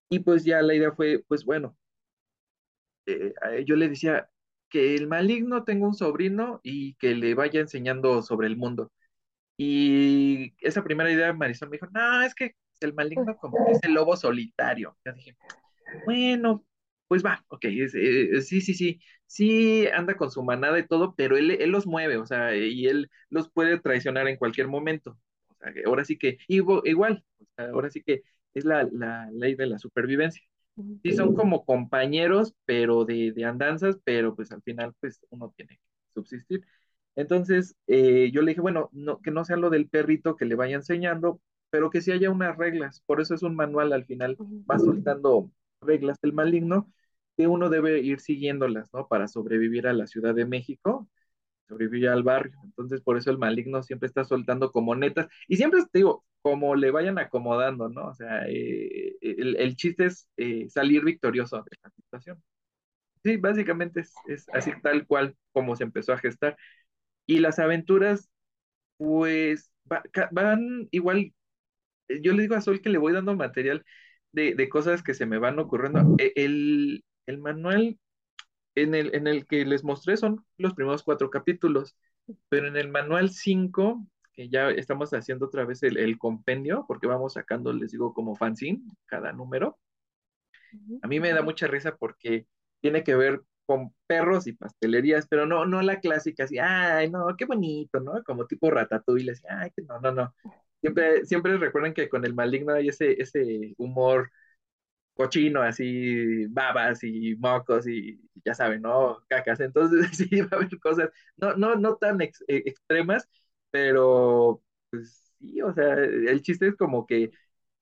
Y 0.09 0.21
pues 0.21 0.45
ya 0.45 0.63
la 0.63 0.75
idea 0.75 0.93
fue, 0.93 1.23
pues 1.29 1.45
bueno, 1.45 1.77
eh, 3.07 3.35
yo 3.67 3.77
le 3.77 3.89
decía 3.89 4.29
que 4.71 4.95
el 4.95 5.07
maligno 5.09 5.65
tenga 5.65 5.87
un 5.87 5.95
sobrino 5.95 6.61
y 6.63 6.95
que 6.97 7.15
le 7.15 7.35
vaya 7.35 7.61
enseñando 7.61 8.23
sobre 8.23 8.47
el 8.49 8.57
mundo. 8.57 8.91
Y 9.57 10.55
esa 10.61 10.83
primera 10.85 11.11
idea 11.13 11.33
Marisol 11.33 11.71
me 11.71 11.77
dijo, 11.77 11.89
no, 11.93 12.23
es 12.23 12.35
que 12.35 12.57
el 12.81 12.95
maligno 12.95 13.37
como 13.37 13.65
que 13.67 13.73
es 13.73 13.83
el 13.85 13.95
lobo 13.95 14.17
solitario. 14.17 14.97
Yo 15.05 15.13
dije, 15.13 15.37
bueno, 16.07 16.65
pues 17.09 17.25
va, 17.25 17.45
ok, 17.49 17.65
eh, 17.67 18.43
sí, 18.43 18.61
sí, 18.61 18.75
sí, 18.75 19.01
sí 19.35 19.87
anda 19.89 20.17
con 20.17 20.31
su 20.31 20.43
manada 20.43 20.79
y 20.79 20.87
todo, 20.87 21.15
pero 21.17 21.37
él, 21.37 21.51
él 21.53 21.71
los 21.71 21.87
mueve, 21.87 22.17
o 22.19 22.27
sea, 22.27 22.55
y 22.57 22.87
él 22.87 23.11
los 23.31 23.51
puede 23.51 23.81
traicionar 23.81 24.29
en 24.29 24.37
cualquier 24.37 24.69
momento. 24.69 25.19
O 25.49 25.55
sea, 25.57 25.73
ahora 25.87 26.05
sí 26.05 26.17
que, 26.19 26.39
igual, 26.49 27.25
ahora 27.57 27.91
sí 27.91 28.03
que 28.03 28.23
es 28.55 28.65
la, 28.65 28.89
la 28.93 29.31
ley 29.33 29.55
de 29.55 29.67
la 29.67 29.79
supervivencia. 29.79 30.43
Sí, 31.03 31.13
son 31.13 31.35
como 31.35 31.65
compañeros, 31.67 32.55
pero 32.65 33.05
de, 33.05 33.33
de 33.33 33.45
andanzas, 33.45 33.99
pero 34.05 34.35
pues 34.35 34.53
al 34.53 34.63
final, 34.63 34.95
pues 35.01 35.21
uno 35.31 35.53
tiene 35.57 35.77
que 35.77 35.83
subsistir. 36.15 36.67
Entonces, 37.17 37.77
eh, 37.87 38.31
yo 38.33 38.43
le 38.43 38.53
dije, 38.53 38.61
bueno, 38.61 38.89
no, 38.93 39.21
que 39.21 39.31
no 39.31 39.45
sea 39.45 39.57
lo 39.57 39.71
del 39.71 39.89
perrito 39.89 40.37
que 40.37 40.47
le 40.47 40.55
vaya 40.57 40.77
enseñando, 40.77 41.41
pero 41.71 41.91
que 41.91 42.01
sí 42.01 42.11
haya 42.13 42.31
unas 42.31 42.57
reglas. 42.57 43.03
Por 43.07 43.21
eso 43.21 43.35
es 43.35 43.43
un 43.43 43.55
manual 43.57 43.93
al 43.93 44.05
final, 44.07 44.39
va 44.71 44.79
soltando 44.79 45.51
reglas 45.81 46.19
del 46.23 46.33
maligno 46.33 46.91
que 47.37 47.47
uno 47.47 47.71
debe 47.71 48.01
ir 48.01 48.21
siguiéndolas, 48.21 48.89
¿no? 48.93 49.09
Para 49.09 49.29
sobrevivir 49.29 49.87
a 49.87 49.93
la 49.93 50.07
Ciudad 50.07 50.35
de 50.35 50.47
México, 50.47 51.09
sobrevivir 51.69 52.09
al 52.09 52.23
barrio. 52.23 52.59
Entonces, 52.65 53.01
por 53.03 53.17
eso 53.19 53.31
el 53.31 53.39
maligno 53.39 53.83
siempre 53.83 54.07
está 54.09 54.25
soltando 54.25 54.73
como 54.73 54.95
netas. 54.95 55.29
Y 55.49 55.57
siempre, 55.57 55.81
te 55.91 55.99
digo, 56.01 56.25
como 56.43 56.77
le 56.77 56.91
vayan 56.91 57.19
acomodando, 57.19 57.89
¿no? 57.89 58.09
O 58.09 58.15
sea, 58.15 58.47
eh, 58.49 59.17
el, 59.21 59.77
chiste 59.77 60.07
es 60.07 60.29
eh, 60.37 60.69
salir 60.69 61.05
victorioso 61.05 61.57
de 61.59 61.77
la 61.83 61.91
situación. 61.91 62.43
Sí, 63.25 63.37
básicamente 63.39 64.01
es, 64.01 64.13
es 64.29 64.47
así 64.53 64.73
tal 64.83 65.07
cual 65.07 65.37
como 65.53 65.77
se 65.77 65.85
empezó 65.85 66.13
a 66.13 66.19
gestar. 66.19 66.57
Y 67.27 67.41
las 67.41 67.59
aventuras, 67.59 68.29
pues, 68.99 69.71
van 70.33 70.89
igual, 70.91 71.35
eh, 72.09 72.21
yo 72.23 72.33
le 72.33 72.43
digo 72.43 72.55
a 72.57 72.61
Sol 72.61 72.81
que 72.81 72.91
le 72.91 72.99
voy 72.99 73.13
dando 73.13 73.37
material 73.37 73.85
de, 74.33 74.69
cosas 74.69 75.03
que 75.03 75.15
se 75.15 75.27
me 75.27 75.39
van 75.39 75.59
ocurriendo. 75.59 76.17
E, 76.19 76.33
el, 76.37 77.05
el 77.27 77.39
manual 77.39 77.99
en 78.75 78.95
el, 78.95 79.15
en 79.15 79.27
el 79.27 79.47
que 79.47 79.65
les 79.65 79.85
mostré 79.85 80.17
son 80.17 80.45
los 80.59 80.75
primeros 80.75 81.03
cuatro 81.03 81.31
capítulos, 81.31 81.97
pero 82.49 82.69
en 82.69 82.77
el 82.77 82.89
manual 82.89 83.31
5, 83.31 84.07
que 84.33 84.49
ya 84.49 84.71
estamos 84.71 85.13
haciendo 85.13 85.47
otra 85.47 85.65
vez 85.65 85.83
el, 85.83 85.97
el, 85.97 86.19
compendio, 86.19 86.85
porque 86.89 87.07
vamos 87.07 87.35
sacando, 87.35 87.73
les 87.73 87.93
digo, 87.93 88.13
como 88.15 88.35
fanzine 88.35 88.83
cada 89.07 89.33
número. 89.33 89.79
A 91.03 91.07
mí 91.07 91.21
me 91.21 91.33
da 91.33 91.43
mucha 91.43 91.69
risa 91.69 91.97
porque 91.97 92.47
tiene 92.81 93.05
que 93.05 93.15
ver 93.15 93.43
con 93.67 93.95
perros 94.07 94.47
y 94.47 94.53
pastelerías, 94.53 95.27
pero 95.29 95.47
no, 95.47 95.65
no 95.67 95.81
la 95.83 96.01
clásica, 96.01 96.45
así, 96.45 96.59
ay, 96.59 97.11
no, 97.11 97.35
qué 97.39 97.45
bonito, 97.45 98.01
¿no? 98.01 98.23
Como 98.25 98.47
tipo 98.47 98.71
ratatouille, 98.71 99.33
así, 99.33 99.45
ay, 99.49 99.71
que 99.75 99.83
no, 99.83 100.01
no, 100.01 100.13
no. 100.13 100.35
Siempre, 100.81 101.25
siempre 101.25 101.57
recuerden 101.57 101.95
que 101.95 102.09
con 102.09 102.27
el 102.27 102.35
maligno 102.35 102.75
hay 102.75 102.89
ese, 102.89 103.21
ese 103.23 103.75
humor 103.79 104.31
cochino, 105.15 105.63
así, 105.63 106.47
babas 106.49 107.05
y 107.05 107.37
mocos 107.37 107.87
y 107.89 108.21
ya 108.45 108.55
saben, 108.55 108.83
¿no? 108.83 109.23
Cacas. 109.29 109.61
Entonces 109.61 110.09
sí 110.17 110.41
va 110.43 110.49
a 110.53 110.57
haber 110.57 110.79
cosas, 110.81 111.11
no, 111.37 111.55
no, 111.57 111.77
no 111.77 111.97
tan 111.97 112.21
eh, 112.23 112.33
extremas, 112.49 113.29
pero 113.71 114.63
pues 114.91 115.35
sí, 115.39 115.61
o 115.63 115.73
sea, 115.73 115.95
el 115.95 116.43
chiste 116.43 116.69
es 116.69 116.77
como 116.77 117.07
que 117.07 117.31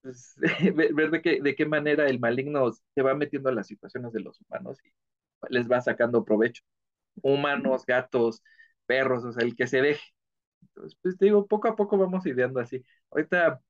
pues, 0.03 0.35
ver 0.95 1.11
de 1.11 1.23
qué, 1.23 1.41
de 1.43 1.55
qué 1.55 1.67
manera 1.67 2.07
el 2.09 2.21
maligno 2.21 2.73
se 2.73 3.03
va 3.03 3.15
metiendo 3.15 3.49
a 3.51 3.53
las 3.55 3.67
situaciones 3.69 4.13
de 4.13 4.21
los 4.21 4.41
humanos 4.43 4.79
y 4.85 4.93
les 5.51 5.71
va 5.71 5.81
sacando 5.81 6.25
provecho. 6.25 6.63
Humanos, 7.23 7.85
gatos, 7.87 8.43
perros, 8.87 9.25
o 9.25 9.33
sea, 9.33 9.45
el 9.45 9.57
que 9.57 9.67
se 9.67 9.83
deje. 9.83 10.05
Entonces, 10.63 10.99
pues 11.03 11.19
digo, 11.19 11.47
poco 11.47 11.69
a 11.69 11.77
poco 11.77 11.99
vamos 11.99 12.27
ideando 12.27 12.61
así. 12.61 12.85
Ahorita 13.11 13.61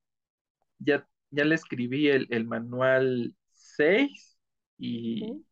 ya, 0.78 1.06
ya 1.30 1.44
le 1.44 1.54
escribí 1.54 2.08
el, 2.08 2.46
manual 2.46 3.34
6 3.76 4.38
y, 4.78 5.44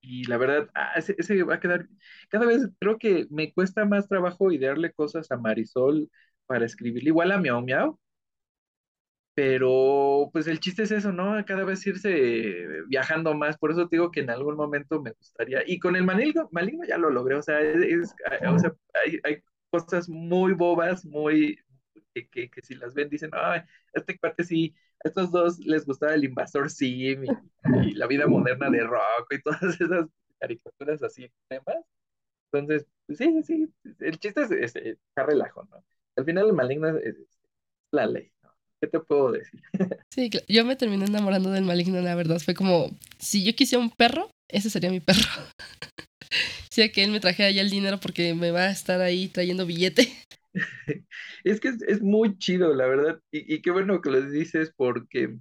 y 0.00 0.24
la 0.26 0.38
verdad, 0.38 0.70
ah, 0.74 0.92
ese, 0.96 1.14
ese, 1.18 1.42
va 1.44 1.56
a 1.56 1.60
quedar, 1.60 1.88
cada 2.30 2.46
vez 2.46 2.68
creo 2.80 2.98
que 2.98 3.26
me 3.30 3.52
cuesta 3.52 3.84
más 3.84 4.08
trabajo 4.08 4.52
idearle 4.52 4.92
cosas 4.92 5.30
a 5.30 5.36
Marisol 5.38 6.10
para 6.46 6.66
escribirle, 6.66 7.10
igual 7.10 7.32
a 7.32 7.38
Miau 7.38 7.62
Miau, 7.62 7.98
pero 9.34 10.30
pues 10.32 10.46
el 10.46 10.60
chiste 10.60 10.84
es 10.84 10.92
eso, 10.92 11.12
¿no? 11.12 11.44
Cada 11.44 11.64
vez 11.64 11.84
irse 11.86 12.66
viajando 12.88 13.34
más, 13.34 13.58
por 13.58 13.72
eso 13.72 13.86
digo 13.90 14.10
que 14.12 14.20
en 14.20 14.30
algún 14.30 14.56
momento 14.56 15.02
me 15.02 15.12
gustaría, 15.12 15.62
y 15.66 15.78
con 15.80 15.96
el 15.96 16.04
maligno, 16.04 16.48
maligno 16.52 16.84
ya 16.86 16.98
lo 16.98 17.10
logré, 17.10 17.34
o 17.36 17.42
sea, 17.42 17.60
es, 17.60 18.14
o 18.46 18.58
sea 18.58 18.74
hay, 19.04 19.18
hay, 19.24 19.42
cosas 19.70 20.08
muy 20.08 20.52
bobas, 20.52 21.04
muy, 21.04 21.58
que, 22.14 22.28
que, 22.48 22.62
si 22.62 22.76
las 22.76 22.94
ven 22.94 23.08
dicen, 23.08 23.30
ay, 23.32 23.62
este 23.92 24.16
parte 24.18 24.44
sí, 24.44 24.72
estos 25.04 25.30
dos 25.30 25.58
les 25.60 25.86
gustaba 25.86 26.14
el 26.14 26.24
invasor 26.24 26.70
Sim 26.70 27.24
y, 27.24 27.94
la 27.94 28.06
vida 28.06 28.26
moderna 28.26 28.70
de 28.70 28.82
rock 28.84 29.32
y 29.32 29.42
todas 29.42 29.80
esas 29.80 30.06
caricaturas 30.38 31.02
así 31.02 31.24
extremas. 31.24 31.84
Entonces, 32.52 32.86
pues, 33.06 33.18
sí, 33.18 33.42
sí, 33.42 33.68
el 34.00 34.18
chiste 34.18 34.42
es, 34.42 34.50
es, 34.50 34.76
está 34.76 35.24
relajo, 35.24 35.64
¿no? 35.70 35.84
Al 36.16 36.24
final 36.24 36.46
el 36.46 36.52
maligno 36.52 36.88
es 36.98 37.16
la 37.90 38.06
ley. 38.06 38.32
¿Qué 38.80 38.88
te 38.88 39.00
puedo 39.00 39.32
decir? 39.32 39.60
Sí, 40.14 40.30
yo 40.46 40.64
me 40.64 40.76
terminé 40.76 41.06
enamorando 41.06 41.50
del 41.50 41.64
maligno, 41.64 42.00
la 42.00 42.14
verdad. 42.14 42.38
Fue 42.38 42.54
como, 42.54 42.88
si 43.18 43.42
yo 43.44 43.52
quisiera 43.56 43.82
un 43.82 43.90
perro, 43.90 44.30
ese 44.48 44.70
sería 44.70 44.88
mi 44.88 45.00
perro. 45.00 45.18
sea 46.74 46.90
que 46.90 47.04
él 47.04 47.12
me 47.12 47.20
trajera 47.20 47.50
ya 47.50 47.62
el 47.62 47.70
dinero 47.70 48.00
porque 48.00 48.34
me 48.34 48.50
va 48.50 48.62
a 48.62 48.70
estar 48.70 49.00
ahí 49.00 49.28
trayendo 49.28 49.64
billete. 49.64 50.12
es 51.44 51.60
que 51.60 51.68
es, 51.86 52.02
muy 52.02 52.38
chido, 52.38 52.74
la 52.74 52.86
verdad. 52.86 53.20
Y, 53.30 53.62
qué 53.62 53.70
bueno 53.70 54.00
que 54.00 54.10
lo 54.10 54.20
dices 54.22 54.72
porque 54.76 55.36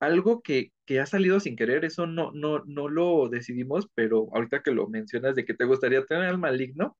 algo 0.00 0.42
que, 0.42 0.72
que, 0.86 1.00
ha 1.00 1.06
salido 1.06 1.40
sin 1.40 1.56
querer, 1.56 1.84
eso 1.84 2.06
no, 2.06 2.30
no, 2.32 2.64
no 2.66 2.88
lo 2.88 3.28
decidimos, 3.28 3.88
pero 3.94 4.28
ahorita 4.32 4.62
que 4.62 4.70
lo 4.72 4.88
mencionas 4.88 5.34
de 5.34 5.44
que 5.44 5.54
te 5.54 5.64
gustaría 5.64 6.04
tener 6.06 6.24
al 6.24 6.38
maligno, 6.38 6.96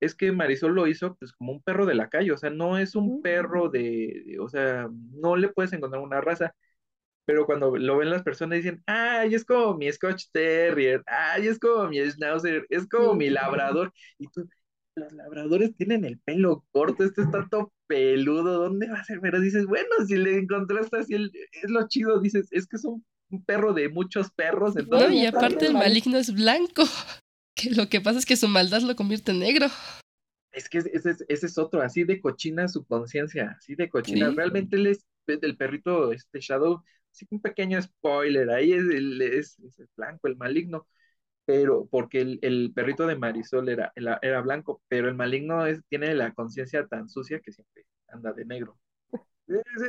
es 0.00 0.14
que 0.14 0.32
Marisol 0.32 0.74
lo 0.74 0.86
hizo 0.86 1.16
pues 1.16 1.32
como 1.32 1.52
un 1.52 1.62
perro 1.62 1.86
de 1.86 1.94
la 1.94 2.08
calle, 2.10 2.32
o 2.32 2.36
sea, 2.38 2.50
no 2.50 2.78
es 2.78 2.94
un 2.96 3.22
perro 3.22 3.70
de, 3.70 4.38
o 4.40 4.48
sea, 4.48 4.88
no 5.12 5.36
le 5.36 5.48
puedes 5.48 5.72
encontrar 5.72 6.02
una 6.02 6.20
raza, 6.20 6.54
pero 7.24 7.46
cuando 7.46 7.76
lo 7.76 7.98
ven 7.98 8.10
las 8.10 8.22
personas 8.22 8.58
dicen, 8.58 8.82
ay, 8.86 9.34
es 9.34 9.44
como 9.44 9.76
mi 9.76 9.90
Scotch 9.92 10.26
Terrier, 10.32 11.02
ay, 11.06 11.48
es 11.48 11.58
como 11.58 11.88
mi 11.88 11.98
Schnauzer, 12.10 12.66
es 12.70 12.88
como 12.88 13.14
mi 13.14 13.30
labrador, 13.30 13.92
y 14.18 14.28
tú, 14.28 14.48
los 14.96 15.12
labradores 15.12 15.74
tienen 15.76 16.04
el 16.04 16.18
pelo 16.20 16.64
corto, 16.70 17.04
este 17.04 17.22
está 17.22 17.46
todo 17.50 17.72
peludo, 17.86 18.58
¿dónde 18.58 18.88
va 18.88 19.00
a 19.00 19.04
ser? 19.04 19.20
Pero 19.20 19.40
dices, 19.40 19.66
bueno, 19.66 19.88
si 20.06 20.16
le 20.16 20.38
encontraste 20.38 20.98
así, 20.98 21.14
es 21.14 21.70
lo 21.70 21.86
chido, 21.88 22.20
dices, 22.20 22.48
es 22.50 22.66
que 22.66 22.76
es 22.76 22.84
un, 22.84 23.04
perro 23.46 23.72
de 23.72 23.88
muchos 23.88 24.30
perros. 24.30 24.76
Entonces, 24.76 25.08
no, 25.08 25.14
y 25.14 25.26
aparte 25.26 25.66
el 25.66 25.74
maligno 25.74 26.18
es 26.18 26.32
blanco. 26.32 26.84
Que 27.56 27.70
lo 27.70 27.88
que 27.88 28.00
pasa 28.00 28.18
es 28.18 28.26
que 28.26 28.34
su 28.34 28.48
maldad 28.48 28.80
lo 28.80 28.96
convierte 28.96 29.30
en 29.30 29.38
negro. 29.38 29.66
Es 30.50 30.68
que 30.68 30.78
ese 30.78 30.90
es, 30.92 31.24
ese 31.28 31.46
es 31.46 31.56
otro, 31.56 31.82
así 31.82 32.02
de 32.02 32.20
cochina 32.20 32.66
su 32.66 32.84
conciencia, 32.84 33.54
así 33.56 33.76
de 33.76 33.88
cochina. 33.88 34.28
Realmente 34.32 34.74
él 34.74 34.88
es 34.88 35.06
del 35.24 35.56
perrito, 35.56 36.10
este 36.10 36.40
Shadow, 36.40 36.82
sí 37.12 37.26
un 37.30 37.40
pequeño 37.40 37.80
spoiler, 37.80 38.50
ahí 38.50 38.72
es, 38.72 38.82
el, 38.82 39.22
es, 39.22 39.56
el 39.78 39.88
blanco, 39.96 40.26
el 40.26 40.36
maligno, 40.36 40.88
pero 41.44 41.86
porque 41.90 42.20
el, 42.20 42.38
el 42.42 42.72
perrito 42.74 43.06
de 43.06 43.16
Marisol 43.16 43.68
era, 43.68 43.92
era, 43.94 44.40
blanco, 44.40 44.82
pero 44.88 45.08
el 45.08 45.14
maligno 45.14 45.66
es, 45.66 45.82
tiene 45.88 46.14
la 46.14 46.32
conciencia 46.32 46.86
tan 46.86 47.08
sucia 47.08 47.40
que 47.40 47.52
siempre 47.52 47.86
anda 48.08 48.32
de 48.32 48.44
negro. 48.44 48.78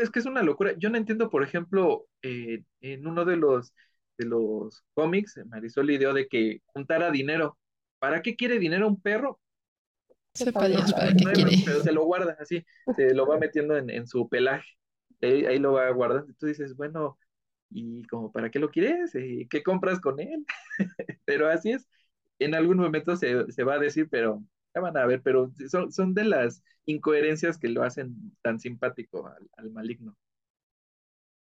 Es, 0.02 0.10
que 0.10 0.20
es 0.20 0.26
una 0.26 0.44
locura. 0.44 0.74
Yo 0.78 0.90
no 0.90 0.98
entiendo, 0.98 1.30
por 1.30 1.44
ejemplo, 1.44 2.08
eh, 2.22 2.64
en 2.82 3.08
uno 3.08 3.24
de 3.24 3.38
los, 3.38 3.74
de 4.18 4.26
los 4.26 4.84
cómics, 4.94 5.40
Marisol 5.48 5.88
dio 5.88 6.14
de 6.14 6.28
que 6.28 6.62
juntara 6.66 7.10
dinero. 7.12 7.58
¿Para 8.00 8.22
qué 8.22 8.36
quiere 8.36 8.60
dinero 8.60 8.88
un 8.88 9.02
perro? 9.02 9.40
Sepa 10.34 10.68
Dios 10.68 10.92
para 10.92 11.14
qué 11.14 11.24
quiere. 11.24 11.52
Pero 11.64 11.82
se 11.82 11.94
lo 11.94 12.04
guarda 12.04 12.36
así, 12.40 12.66
se 12.98 13.14
lo 13.14 13.26
va 13.26 13.38
metiendo 13.38 13.78
en, 13.78 14.08
su 14.08 14.28
pelaje. 14.28 14.68
Ahí, 15.22 15.46
ahí, 15.46 15.60
lo 15.60 15.72
va 15.72 15.90
guardando. 15.92 16.34
Tú 16.38 16.48
dices, 16.48 16.76
bueno, 16.76 17.18
¿y 17.70 18.04
como 18.08 18.32
para 18.32 18.50
qué 18.52 18.60
lo 18.60 18.72
quieres? 18.72 19.12
¿Qué 19.14 19.64
compras 19.64 20.00
con 20.00 20.20
él? 20.20 20.46
pero 21.26 21.50
así 21.50 21.72
es. 21.72 21.88
En 22.40 22.56
algún 22.56 22.78
momento 22.78 23.16
se, 23.16 23.52
se 23.52 23.64
va 23.64 23.76
a 23.76 23.80
decir, 23.80 24.08
pero 24.10 24.44
ya 24.74 24.82
van 24.82 24.98
a 24.98 25.06
ver, 25.06 25.22
pero 25.22 25.52
son, 25.70 25.92
son 25.92 26.14
de 26.14 26.26
las 26.26 26.62
incoherencias 26.86 27.58
que 27.58 27.70
lo 27.70 27.84
hacen 27.84 28.16
tan 28.42 28.60
simpático 28.60 29.32
al, 29.58 29.72
maligno. 29.72 30.16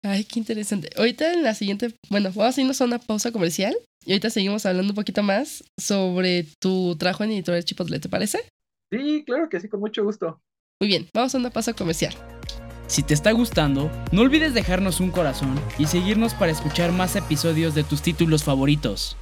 Ay, 0.04 0.24
qué 0.24 0.40
interesante. 0.40 0.90
Ahorita 0.96 1.34
en 1.34 1.44
la 1.44 1.54
siguiente, 1.54 1.96
bueno, 2.10 2.32
vamos 2.34 2.58
a 2.58 2.62
irnos 2.62 2.80
a 2.80 2.86
una 2.86 3.00
pausa 3.00 3.32
comercial 3.32 3.76
y 4.06 4.12
ahorita 4.12 4.30
seguimos 4.30 4.66
hablando 4.66 4.92
un 4.92 4.96
poquito 4.96 5.24
más 5.24 5.64
sobre 5.80 6.46
tu 6.60 6.96
trabajo 6.96 7.24
en 7.24 7.32
Editorial 7.32 7.66
Chipotle, 7.66 8.00
¿te 8.00 8.10
parece? 8.10 8.40
Sí, 8.92 9.24
claro 9.26 9.50
que 9.50 9.60
sí, 9.60 9.68
con 9.68 9.80
mucho 9.80 10.04
gusto. 10.04 10.42
Muy 10.80 10.88
bien, 10.90 11.08
vamos 11.14 11.34
a 11.34 11.40
una 11.40 11.50
pausa 11.50 11.74
comercial. 11.74 12.14
Si 12.88 13.02
te 13.02 13.16
está 13.16 13.32
gustando, 13.32 13.92
no 14.12 14.22
olvides 14.22 14.54
dejarnos 14.54 15.00
un 15.00 15.10
corazón 15.10 15.60
y 15.80 15.88
seguirnos 15.88 16.36
para 16.36 16.52
escuchar 16.52 16.92
más 16.92 17.16
episodios 17.16 17.74
de 17.74 17.84
tus 17.84 18.04
títulos 18.04 18.44
favoritos. 18.44 19.18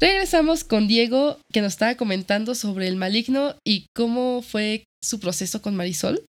Regresamos 0.00 0.64
con 0.64 0.88
Diego, 0.88 1.38
que 1.52 1.60
nos 1.60 1.74
estaba 1.74 1.96
comentando 1.96 2.54
sobre 2.54 2.88
el 2.88 2.96
maligno 2.96 3.54
y 3.64 3.86
cómo 3.94 4.42
fue 4.42 4.84
su 5.04 5.20
proceso 5.20 5.60
con 5.60 5.76
Marisol. 5.76 6.24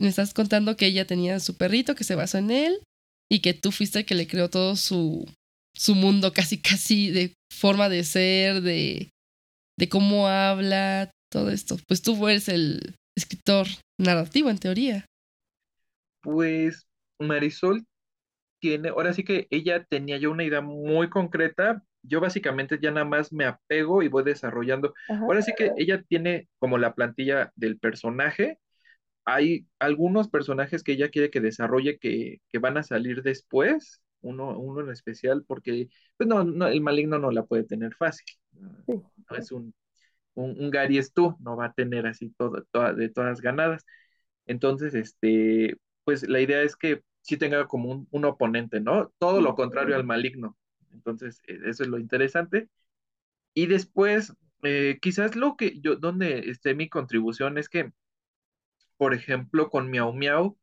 Me 0.00 0.08
estás 0.08 0.32
contando 0.32 0.76
que 0.76 0.86
ella 0.86 1.06
tenía 1.06 1.40
su 1.40 1.56
perrito 1.56 1.94
que 1.94 2.04
se 2.04 2.14
basó 2.14 2.38
en 2.38 2.50
él 2.50 2.80
y 3.30 3.40
que 3.40 3.54
tú 3.54 3.70
fuiste 3.70 4.00
el 4.00 4.06
que 4.06 4.14
le 4.14 4.26
creó 4.26 4.48
todo 4.48 4.76
su, 4.76 5.28
su 5.76 5.94
mundo 5.94 6.32
casi 6.32 6.58
casi 6.58 7.10
de 7.10 7.34
forma 7.52 7.88
de 7.90 8.02
ser, 8.02 8.62
de, 8.62 9.10
de 9.78 9.88
cómo 9.90 10.26
habla, 10.26 11.10
todo 11.30 11.50
esto. 11.50 11.78
Pues 11.86 12.00
tú 12.00 12.26
eres 12.28 12.48
el 12.48 12.94
escritor 13.16 13.68
narrativo 14.00 14.48
en 14.48 14.58
teoría. 14.58 15.04
Pues 16.26 16.88
Marisol 17.20 17.86
tiene, 18.58 18.88
ahora 18.88 19.12
sí 19.12 19.22
que 19.22 19.46
ella 19.50 19.84
tenía 19.84 20.18
ya 20.18 20.28
una 20.28 20.42
idea 20.42 20.60
muy 20.60 21.08
concreta, 21.08 21.84
yo 22.02 22.20
básicamente 22.20 22.80
ya 22.82 22.90
nada 22.90 23.06
más 23.06 23.32
me 23.32 23.44
apego 23.44 24.02
y 24.02 24.08
voy 24.08 24.24
desarrollando. 24.24 24.92
Ahora 25.08 25.40
sí 25.40 25.52
que 25.56 25.70
ella 25.76 26.02
tiene 26.02 26.48
como 26.58 26.78
la 26.78 26.96
plantilla 26.96 27.52
del 27.54 27.78
personaje. 27.78 28.58
Hay 29.24 29.68
algunos 29.78 30.28
personajes 30.28 30.82
que 30.82 30.92
ella 30.94 31.10
quiere 31.10 31.30
que 31.30 31.40
desarrolle 31.40 31.98
que, 32.00 32.40
van 32.60 32.76
a 32.76 32.82
salir 32.82 33.22
después, 33.22 34.02
uno, 34.20 34.58
uno 34.58 34.80
en 34.80 34.90
especial, 34.90 35.44
porque 35.46 35.88
pues 36.16 36.28
no, 36.28 36.66
el 36.66 36.80
maligno 36.80 37.20
no 37.20 37.30
la 37.30 37.44
puede 37.44 37.62
tener 37.62 37.94
fácil. 37.94 38.26
No 39.30 39.36
es 39.36 39.52
un, 39.52 39.72
un, 40.34 40.70
Gary 40.72 40.98
es 40.98 41.12
tú, 41.12 41.36
no 41.38 41.56
va 41.56 41.66
a 41.66 41.72
tener 41.72 42.08
así 42.08 42.30
todo, 42.36 42.66
de 42.96 43.08
todas 43.10 43.40
ganadas. 43.40 43.84
Entonces, 44.46 44.94
este, 44.94 45.76
pues 46.06 46.26
la 46.26 46.40
idea 46.40 46.62
es 46.62 46.76
que 46.76 47.02
sí 47.20 47.36
tenga 47.36 47.66
como 47.66 47.90
un, 47.90 48.08
un 48.10 48.24
oponente, 48.24 48.80
¿no? 48.80 49.12
Todo 49.18 49.42
lo 49.42 49.54
contrario 49.54 49.94
al 49.96 50.04
maligno 50.04 50.56
entonces, 50.96 51.40
e, 51.46 51.58
eso 51.68 51.84
es 51.84 51.88
lo 51.88 51.98
interesante. 51.98 52.68
Y 53.54 53.66
después, 53.66 54.34
eh, 54.62 54.98
quizás 55.00 55.36
lo 55.36 55.56
que 55.56 55.80
yo, 55.80 55.96
donde 55.96 56.50
esté 56.50 56.74
mi 56.74 56.88
contribución 56.88 57.58
es 57.58 57.68
que, 57.68 57.92
por 58.96 59.14
ejemplo, 59.14 59.70
con 59.70 59.90
Miau 59.90 60.12
Miau 60.12 60.58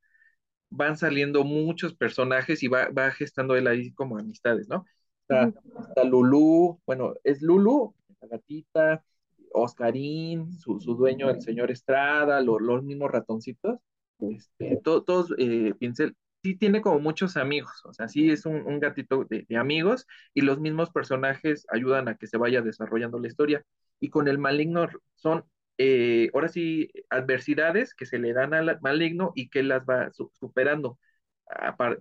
van 0.70 0.98
saliendo 0.98 1.44
muchos 1.44 1.96
personajes 1.96 2.64
y 2.64 2.68
va, 2.68 3.12
gestando 3.12 3.56
él 3.56 3.68
ahí 3.68 3.94
como 3.94 4.18
amistades, 4.18 4.68
¿no? 4.68 4.86
Está, 5.30 6.04
Lulú, 6.04 6.82
bueno, 6.86 7.14
es 7.24 7.42
Lulú, 7.42 7.96
la 8.22 8.28
gatita, 8.28 9.06
Oscarín, 9.54 10.52
su, 10.54 10.80
dueño, 10.80 11.30
el 11.30 11.42
señor 11.42 11.72
Estrada, 11.72 12.42
los 12.42 12.84
mismos 12.84 13.12
ratoncitos, 13.12 13.80
este, 14.20 14.80
todos, 14.84 15.34
eh, 15.38 15.74
pincel, 15.80 16.16
sí 16.44 16.56
tiene 16.56 16.82
como 16.82 17.00
muchos 17.00 17.38
amigos, 17.38 17.82
o 17.86 17.94
sea, 17.94 18.08
sí 18.08 18.30
es 18.30 18.46
un, 18.46 18.80
gatito 18.80 19.26
de, 19.26 19.46
amigos 19.58 20.06
y 20.34 20.42
los 20.42 20.60
mismos 20.60 20.92
personajes 20.92 21.66
ayudan 21.72 22.08
a 22.10 22.16
que 22.16 22.28
se 22.28 22.38
vaya 22.38 22.62
desarrollando 22.62 23.20
la 23.20 23.28
historia. 23.28 23.64
Y 24.00 24.10
con 24.10 24.28
el 24.28 24.38
maligno 24.38 24.88
son, 25.16 25.46
eh, 25.78 26.30
ahora 26.34 26.50
sí, 26.50 26.92
adversidades 27.10 27.94
que 27.96 28.06
se 28.06 28.20
le 28.20 28.34
dan 28.34 28.54
al 28.54 28.80
maligno 28.82 29.32
y 29.36 29.50
que 29.50 29.64
las 29.64 29.86
va 29.86 30.12
superando, 30.34 31.00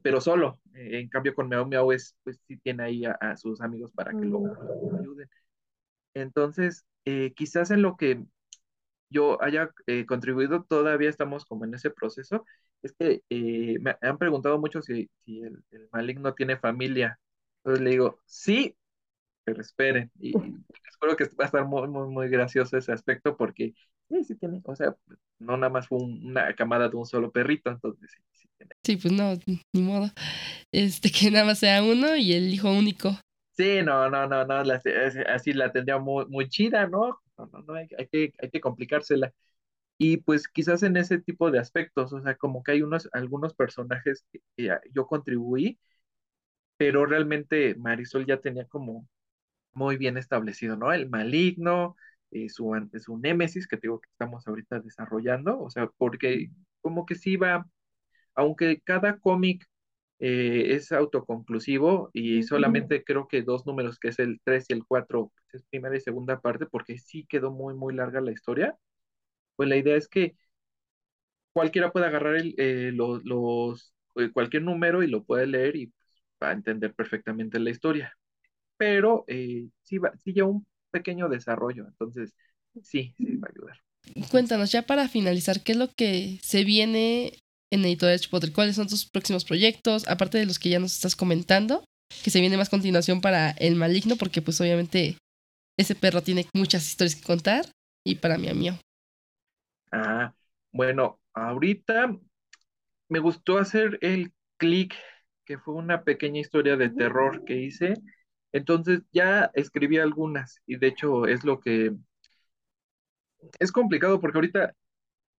pero 0.02 0.20
solo. 0.20 0.60
Eh, 0.74 1.00
en 1.00 1.08
cambio, 1.08 1.34
con 1.34 1.48
Meow 1.48 1.66
Meow 1.66 1.92
es, 1.92 2.16
pues 2.24 2.40
sí 2.46 2.56
tiene 2.58 2.82
ahí 2.84 3.04
a, 3.04 3.36
sus 3.36 3.60
amigos 3.60 3.92
para 3.92 4.10
que 4.12 4.24
lo, 4.24 4.40
mm. 4.40 4.96
ayuden. 4.98 5.28
Entonces, 6.14 6.84
eh, 7.04 7.32
quizás 7.34 7.70
en 7.70 7.82
lo 7.82 7.96
que 7.96 8.22
yo 9.12 9.42
haya 9.42 9.70
contribuido, 10.06 10.64
todavía 10.64 11.10
estamos 11.10 11.44
como 11.44 11.64
en 11.64 11.74
ese 11.74 11.90
proceso, 11.90 12.44
es 12.82 12.92
que 12.98 13.22
eh, 13.30 13.78
me 13.80 13.96
han 14.00 14.18
preguntado 14.18 14.58
mucho 14.58 14.82
si, 14.82 15.08
el, 15.26 15.62
maligno 15.92 16.34
tiene 16.34 16.56
familia. 16.56 17.18
Entonces 17.58 17.84
le 17.84 17.90
digo, 17.90 18.18
sí, 18.26 18.76
pero 19.44 19.60
esperen. 19.60 20.10
Y, 20.18 20.32
espero 20.90 21.16
que 21.16 21.24
va 21.24 21.44
a 21.44 21.46
estar 21.46 21.64
muy, 21.64 21.88
muy, 21.88 22.08
muy 22.08 22.28
gracioso 22.28 22.76
ese 22.76 22.92
aspecto 22.92 23.36
porque 23.36 23.74
sí, 24.08 24.24
sí 24.24 24.34
tiene, 24.36 24.60
o 24.64 24.74
sea, 24.74 24.96
no 25.38 25.56
nada 25.56 25.72
más 25.72 25.88
fue 25.88 25.98
una 25.98 26.54
camada 26.54 26.88
de 26.88 26.96
un 26.96 27.06
solo 27.06 27.30
perrito, 27.30 27.70
entonces 27.70 28.10
sí, 28.10 28.22
sí 28.32 28.48
tiene. 28.56 28.74
Sí, 28.82 28.96
pues 28.96 29.12
no, 29.12 29.34
ni 29.72 29.82
modo. 29.82 30.10
Este, 30.72 31.10
que 31.12 31.30
nada 31.30 31.44
más 31.44 31.58
sea 31.58 31.82
uno 31.82 32.16
y 32.16 32.32
el 32.32 32.52
hijo 32.52 32.70
único. 32.70 33.16
Sí, 33.52 33.82
no, 33.84 34.08
no, 34.08 34.26
no, 34.26 34.46
no, 34.46 34.72
así 35.28 35.52
la 35.52 35.70
tendría 35.70 35.98
muy, 35.98 36.24
muy 36.26 36.48
chida, 36.48 36.86
¿no? 36.86 37.21
No, 37.46 37.58
no, 37.58 37.62
no, 37.62 37.74
hay, 37.74 37.88
hay, 37.98 38.06
que, 38.08 38.32
hay 38.40 38.50
que 38.50 38.60
complicársela. 38.60 39.32
Y 39.98 40.18
pues 40.18 40.48
quizás 40.48 40.82
en 40.82 40.96
ese 40.96 41.18
tipo 41.20 41.50
de 41.50 41.58
aspectos, 41.60 42.12
o 42.12 42.22
sea, 42.22 42.36
como 42.36 42.62
que 42.62 42.72
hay 42.72 42.82
unos, 42.82 43.08
algunos 43.12 43.54
personajes 43.54 44.26
que, 44.32 44.40
yo 44.92 45.06
contribuí, 45.06 45.78
pero 46.76 47.06
realmente 47.06 47.74
Marisol 47.76 48.26
ya 48.26 48.40
tenía 48.40 48.66
como 48.66 49.08
muy 49.74 49.96
bien 49.98 50.18
establecido, 50.18 50.76
¿no? 50.76 50.92
El 50.92 51.08
maligno, 51.10 51.96
eh, 52.30 52.48
su, 52.50 52.72
su 53.00 53.18
némesis, 53.18 53.68
que 53.68 53.78
digo 53.78 54.00
que 54.00 54.08
estamos 54.12 54.48
ahorita 54.48 54.80
desarrollando, 54.80 55.60
o 55.60 55.70
sea, 55.70 55.88
porque 55.98 56.50
como 56.82 57.06
que 57.06 57.14
sí 57.16 57.36
va, 57.36 57.68
aunque 58.34 58.80
cada 58.82 59.18
cómic 59.20 59.66
eh, 60.22 60.74
es 60.74 60.92
autoconclusivo 60.92 62.10
y 62.12 62.42
solamente 62.44 63.04
creo 63.04 63.28
que 63.28 63.42
dos 63.42 63.66
números, 63.66 63.98
que 63.98 64.08
es 64.08 64.18
el 64.18 64.40
3 64.44 64.66
y 64.70 64.72
el 64.74 64.84
4, 64.86 65.32
pues, 65.34 65.62
es 65.62 65.68
primera 65.68 65.96
y 65.96 66.00
segunda 66.00 66.40
parte, 66.40 66.66
porque 66.66 66.98
sí 66.98 67.26
quedó 67.28 67.50
muy, 67.50 67.74
muy 67.74 67.94
larga 67.94 68.20
la 68.20 68.32
historia 68.32 68.78
pues 69.56 69.68
la 69.68 69.76
idea 69.76 69.96
es 69.96 70.08
que 70.08 70.34
cualquiera 71.52 71.92
pueda 71.92 72.08
agarrar 72.08 72.42
eh, 72.44 72.90
los, 72.92 73.94
eh, 74.16 74.30
cualquier 74.32 74.62
número 74.62 75.02
y 75.02 75.08
lo 75.08 75.24
puede 75.24 75.46
leer 75.46 75.76
y 75.76 75.86
pues, 75.86 76.22
va 76.42 76.50
a 76.50 76.52
entender 76.52 76.94
perfectamente 76.94 77.58
la 77.58 77.70
historia. 77.70 78.16
Pero 78.76 79.24
eh, 79.28 79.68
sí, 79.82 79.98
va, 79.98 80.12
sí 80.18 80.32
lleva 80.32 80.48
un 80.48 80.66
pequeño 80.90 81.28
desarrollo, 81.28 81.86
entonces 81.86 82.34
sí, 82.82 83.14
sí 83.16 83.36
va 83.36 83.48
a 83.48 83.52
ayudar. 83.54 83.78
Cuéntanos, 84.30 84.72
ya 84.72 84.82
para 84.82 85.08
finalizar, 85.08 85.62
¿qué 85.62 85.72
es 85.72 85.78
lo 85.78 85.88
que 85.94 86.38
se 86.42 86.64
viene 86.64 87.38
en 87.72 87.84
Editorial 87.84 88.20
Chipotle? 88.20 88.52
¿Cuáles 88.52 88.76
son 88.76 88.86
tus 88.86 89.08
próximos 89.08 89.44
proyectos? 89.44 90.06
Aparte 90.06 90.38
de 90.38 90.46
los 90.46 90.58
que 90.58 90.68
ya 90.68 90.78
nos 90.78 90.94
estás 90.94 91.16
comentando, 91.16 91.84
que 92.22 92.30
se 92.30 92.40
viene 92.40 92.58
más 92.58 92.68
continuación 92.68 93.20
para 93.20 93.50
El 93.52 93.76
Maligno, 93.76 94.16
porque 94.16 94.42
pues 94.42 94.60
obviamente 94.60 95.16
ese 95.78 95.94
perro 95.94 96.22
tiene 96.22 96.46
muchas 96.54 96.86
historias 96.86 97.16
que 97.16 97.22
contar, 97.22 97.64
y 98.04 98.16
para 98.16 98.36
mi 98.36 98.48
amigo. 98.48 98.76
Ah, 99.90 100.34
bueno, 100.70 101.18
ahorita 101.32 102.14
me 103.08 103.18
gustó 103.18 103.58
hacer 103.58 103.98
el 104.02 104.32
clic, 104.58 104.94
que 105.46 105.58
fue 105.58 105.74
una 105.74 106.04
pequeña 106.04 106.40
historia 106.40 106.76
de 106.76 106.90
terror 106.90 107.44
que 107.44 107.56
hice. 107.56 107.94
Entonces 108.52 109.00
ya 109.12 109.50
escribí 109.54 109.98
algunas 109.98 110.60
y 110.66 110.76
de 110.76 110.88
hecho 110.88 111.26
es 111.26 111.42
lo 111.42 111.58
que 111.58 111.92
es 113.58 113.72
complicado 113.72 114.20
porque 114.20 114.36
ahorita, 114.36 114.74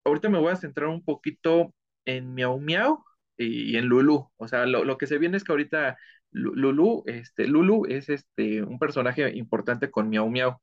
ahorita 0.05 0.31
me 0.31 0.39
voy 0.39 0.51
a 0.51 0.57
centrar 0.57 0.89
un 0.89 1.05
poquito 1.05 1.75
en 2.05 2.35
Miau 2.35 2.59
Miau 2.61 3.05
y, 3.37 3.77
en 3.77 3.87
Lulu. 3.87 4.31
O 4.37 4.49
sea, 4.49 4.67
lo, 4.67 4.99
que 4.99 5.07
se 5.07 5.19
viene 5.19 5.37
es 5.37 5.45
que 5.45 5.53
ahorita 5.53 5.99
Lulu, 6.31 7.05
este, 7.07 7.47
Lulu 7.47 7.87
es 7.87 8.09
este, 8.09 8.63
un 8.63 8.79
personaje 8.79 9.31
importante 9.37 9.91
con 9.91 10.09
Miau 10.09 10.29
Miau. 10.31 10.59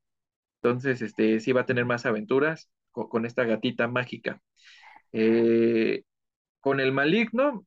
Entonces, 0.61 1.01
este, 1.01 1.39
sí 1.39 1.51
va 1.51 1.61
a 1.61 1.65
tener 1.65 1.85
más 1.85 2.05
aventuras 2.05 2.69
con, 2.91 3.25
esta 3.25 3.45
gatita 3.45 3.87
mágica. 3.87 4.41
Eh, 5.13 6.03
con 6.59 6.79
el 6.79 6.91
maligno, 6.91 7.65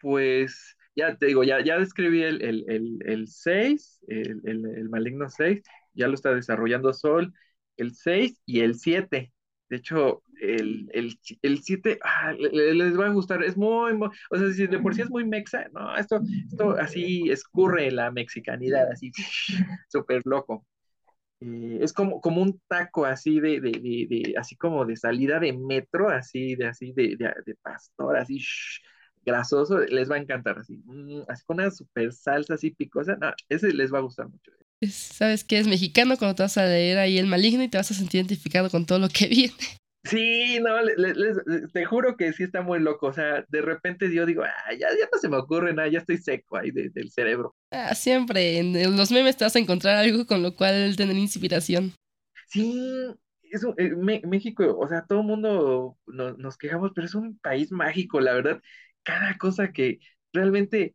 pues 0.00 0.76
ya 0.96 1.16
te 1.16 1.26
digo, 1.26 1.44
ya, 1.44 1.62
ya 1.64 1.78
describí 1.78 2.22
el, 2.22 2.42
el, 2.42 3.28
6, 3.28 4.00
el, 4.08 4.40
el, 4.44 4.88
maligno 4.88 5.28
6, 5.28 5.62
ya 5.94 6.08
lo 6.08 6.14
está 6.14 6.34
desarrollando 6.34 6.92
Sol, 6.92 7.32
el 7.76 7.94
6 7.94 8.40
y 8.46 8.60
el 8.60 8.74
7. 8.74 9.32
De 9.68 9.76
hecho, 9.76 10.22
el, 10.40 10.88
el, 10.92 11.18
el 11.42 11.62
7 11.62 11.98
ah, 12.02 12.32
les 12.32 12.98
va 12.98 13.06
a 13.06 13.12
gustar, 13.12 13.42
es 13.42 13.56
muy, 13.56 13.92
o 14.30 14.38
sea, 14.38 14.52
si 14.52 14.66
de 14.66 14.78
por 14.78 14.94
sí 14.94 15.02
es 15.02 15.10
muy 15.10 15.24
mexa, 15.24 15.66
no, 15.72 15.96
esto, 15.96 16.20
esto 16.50 16.70
así 16.72 17.30
escurre 17.30 17.90
la 17.90 18.10
mexicanidad, 18.10 18.90
así, 18.90 19.12
súper 19.88 20.22
loco. 20.24 20.66
Eh, 21.40 21.78
es 21.82 21.92
como, 21.92 22.20
como 22.20 22.42
un 22.42 22.60
taco 22.68 23.04
así 23.04 23.40
de, 23.40 23.60
de, 23.60 23.72
de, 23.72 24.34
así 24.38 24.56
como 24.56 24.84
de 24.84 24.96
salida 24.96 25.38
de 25.40 25.52
metro, 25.52 26.08
así 26.08 26.54
de, 26.56 26.66
así 26.66 26.92
de, 26.92 27.16
de, 27.16 27.54
pastor, 27.62 28.16
así, 28.16 28.38
grasoso, 29.24 29.78
les 29.80 30.10
va 30.10 30.16
a 30.16 30.20
encantar, 30.20 30.58
así, 30.58 30.80
mm, 30.84 31.22
así 31.28 31.44
con 31.44 31.58
una 31.58 31.70
super 31.70 32.12
salsa 32.12 32.54
así 32.54 32.70
picosa, 32.70 33.16
no, 33.16 33.32
ese 33.48 33.72
les 33.72 33.92
va 33.92 33.98
a 33.98 34.02
gustar 34.02 34.28
mucho. 34.28 34.52
Sabes 34.90 35.44
que 35.44 35.58
es 35.58 35.66
mexicano 35.66 36.16
cuando 36.18 36.34
te 36.34 36.42
vas 36.42 36.58
a 36.58 36.66
leer 36.66 36.98
ahí 36.98 37.18
el 37.18 37.26
maligno 37.26 37.62
y 37.62 37.68
te 37.68 37.78
vas 37.78 37.90
a 37.90 37.94
sentir 37.94 38.20
identificado 38.20 38.70
con 38.70 38.86
todo 38.86 38.98
lo 38.98 39.08
que 39.08 39.26
viene. 39.28 39.54
Sí, 40.04 40.60
no, 40.60 40.70
te 41.72 41.84
juro 41.86 42.16
que 42.16 42.32
sí 42.34 42.44
está 42.44 42.60
muy 42.60 42.78
loco. 42.78 43.06
O 43.06 43.12
sea, 43.12 43.44
de 43.48 43.62
repente 43.62 44.12
yo 44.14 44.26
digo, 44.26 44.42
ah, 44.42 44.72
ya, 44.72 44.88
ya 44.90 45.08
no 45.10 45.18
se 45.18 45.28
me 45.28 45.38
ocurre 45.38 45.72
nada, 45.72 45.88
ya 45.88 46.00
estoy 46.00 46.18
seco 46.18 46.58
ahí 46.58 46.70
del 46.70 47.10
cerebro. 47.10 47.54
Ah, 47.70 47.94
siempre, 47.94 48.58
en, 48.58 48.96
los 48.96 49.10
memes 49.10 49.36
te 49.36 49.44
vas 49.44 49.56
a 49.56 49.58
encontrar 49.58 49.96
algo 49.96 50.26
con 50.26 50.42
lo 50.42 50.54
cual 50.54 50.94
tener 50.96 51.16
inspiración. 51.16 51.94
Sí, 52.48 52.78
eso, 53.50 53.74
eh, 53.78 53.94
México, 53.96 54.76
o 54.78 54.86
sea, 54.88 55.06
todo 55.06 55.20
el 55.20 55.26
mundo 55.26 55.96
nos 56.06 56.58
quejamos, 56.58 56.92
pero 56.94 57.06
es 57.06 57.14
un 57.14 57.38
país 57.38 57.72
mágico, 57.72 58.20
la 58.20 58.34
verdad. 58.34 58.60
Cada 59.04 59.38
cosa 59.38 59.72
que 59.72 60.00
realmente 60.34 60.94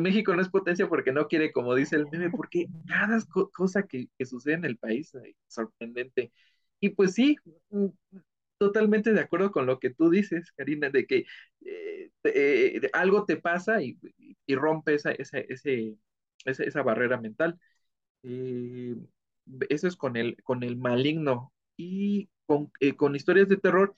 México 0.00 0.34
no 0.34 0.42
es 0.42 0.48
potencia 0.50 0.88
porque 0.88 1.12
no 1.12 1.28
quiere, 1.28 1.50
como 1.52 1.74
dice 1.74 1.96
el 1.96 2.06
meme, 2.10 2.30
porque 2.30 2.66
cada 2.86 3.18
cosa 3.54 3.84
que, 3.84 4.08
que 4.18 4.26
sucede 4.26 4.54
en 4.54 4.64
el 4.66 4.76
país 4.76 5.14
es 5.14 5.34
sorprendente. 5.48 6.30
Y 6.80 6.90
pues 6.90 7.14
sí, 7.14 7.36
mm, 7.70 7.86
totalmente 8.58 9.12
de 9.12 9.20
acuerdo 9.20 9.52
con 9.52 9.66
lo 9.66 9.78
que 9.80 9.90
tú 9.90 10.10
dices, 10.10 10.52
Karina, 10.52 10.90
de 10.90 11.06
que 11.06 11.26
eh, 11.64 12.10
eh, 12.24 12.80
algo 12.92 13.24
te 13.24 13.36
pasa 13.36 13.82
y, 13.82 13.98
rompe 14.48 14.94
esa, 14.94 15.12
esa, 15.12 15.38
ese, 15.38 15.96
esa, 16.44 16.82
barrera 16.82 17.20
mental. 17.20 17.58
Eh, 18.22 18.96
eso 19.68 19.88
es 19.88 19.96
con 19.96 20.16
el, 20.16 20.36
con 20.44 20.62
el 20.62 20.76
maligno. 20.76 21.52
Y 21.76 22.30
con, 22.46 22.70
con 22.96 23.16
historias 23.16 23.48
de 23.48 23.58
terror, 23.58 23.94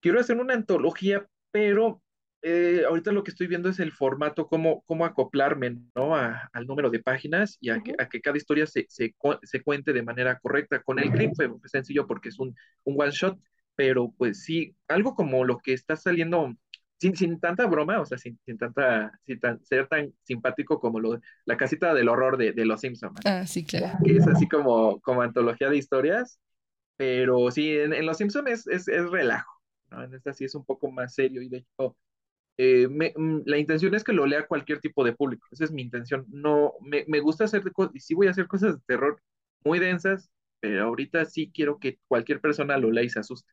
quiero 0.00 0.20
hacer 0.20 0.38
una 0.38 0.54
antología, 0.54 1.28
pero 1.50 2.03
eh, 2.46 2.84
ahorita 2.86 3.10
lo 3.10 3.24
que 3.24 3.30
estoy 3.30 3.46
viendo 3.46 3.70
es 3.70 3.80
el 3.80 3.90
formato, 3.90 4.46
cómo, 4.46 4.82
cómo 4.84 5.06
acoplarme 5.06 5.78
¿no? 5.94 6.14
al 6.14 6.66
número 6.66 6.90
de 6.90 6.98
páginas 7.02 7.56
y 7.58 7.70
a, 7.70 7.82
que, 7.82 7.94
a 7.98 8.06
que, 8.06 8.20
cada 8.20 8.36
historia 8.36 8.66
se, 8.66 8.84
se, 8.90 9.14
se, 9.42 9.62
cuente 9.62 9.94
de 9.94 10.02
manera 10.02 10.38
correcta. 10.38 10.82
Con 10.82 10.98
el 10.98 11.10
clip 11.10 11.32
fue 11.34 11.50
sencillo 11.64 12.06
porque 12.06 12.28
es 12.28 12.38
un, 12.38 12.54
un 12.84 13.00
one 13.00 13.12
shot, 13.12 13.38
pero 13.74 14.12
pues 14.18 14.44
sí, 14.44 14.76
algo 14.88 15.14
como 15.14 15.42
lo 15.44 15.56
que 15.56 15.72
está 15.72 15.96
saliendo 15.96 16.54
sin, 17.00 17.16
sin 17.16 17.40
tanta 17.40 17.64
broma, 17.64 17.98
o 17.98 18.04
sea, 18.04 18.18
sin, 18.18 18.38
sin 18.44 18.58
tanta, 18.58 19.18
sin 19.24 19.40
tan, 19.40 19.64
ser 19.64 19.88
tan 19.88 20.12
simpático 20.22 20.78
como 20.78 21.00
lo, 21.00 21.18
la 21.46 21.56
casita 21.56 21.94
del 21.94 22.10
horror 22.10 22.36
de, 22.36 22.52
de 22.52 22.66
Los 22.66 22.82
Simpsons. 22.82 23.20
Ah, 23.24 23.46
sí, 23.46 23.64
claro. 23.64 23.98
Que 24.04 24.18
es 24.18 24.28
así 24.28 24.46
como, 24.48 25.00
como 25.00 25.22
antología 25.22 25.70
de 25.70 25.78
historias, 25.78 26.38
pero 26.98 27.50
sí, 27.50 27.74
en, 27.74 27.94
en 27.94 28.04
Los 28.04 28.18
Simpsons 28.18 28.50
es, 28.50 28.66
es, 28.66 28.88
es 28.88 29.10
relajo, 29.10 29.62
¿no? 29.90 30.04
En 30.04 30.12
esta 30.12 30.34
sí 30.34 30.44
es 30.44 30.54
un 30.54 30.66
poco 30.66 30.90
más 30.90 31.14
serio 31.14 31.40
y 31.40 31.48
de 31.48 31.58
hecho 31.58 31.96
eh, 32.58 32.88
mm, 32.88 33.42
la 33.46 33.58
intención 33.58 33.94
es 33.94 34.04
que 34.04 34.12
lo 34.12 34.26
lea 34.26 34.46
cualquier 34.46 34.80
tipo 34.80 35.04
de 35.04 35.14
público. 35.14 35.46
Esa 35.52 35.64
es 35.64 35.72
mi 35.72 35.82
intención. 35.82 36.26
No, 36.28 36.74
me, 36.82 37.04
me 37.08 37.20
gusta 37.20 37.44
hacer, 37.44 37.62
y 37.94 38.00
sí 38.00 38.14
voy 38.14 38.28
a 38.28 38.30
hacer 38.30 38.46
cosas 38.48 38.76
de 38.76 38.82
terror 38.86 39.20
muy 39.64 39.78
densas, 39.78 40.30
pero 40.60 40.84
ahorita 40.84 41.24
sí 41.26 41.50
quiero 41.54 41.78
que 41.78 41.98
cualquier 42.08 42.40
persona 42.40 42.78
lo 42.78 42.90
lea 42.90 43.04
y 43.04 43.10
se 43.10 43.20
asuste. 43.20 43.52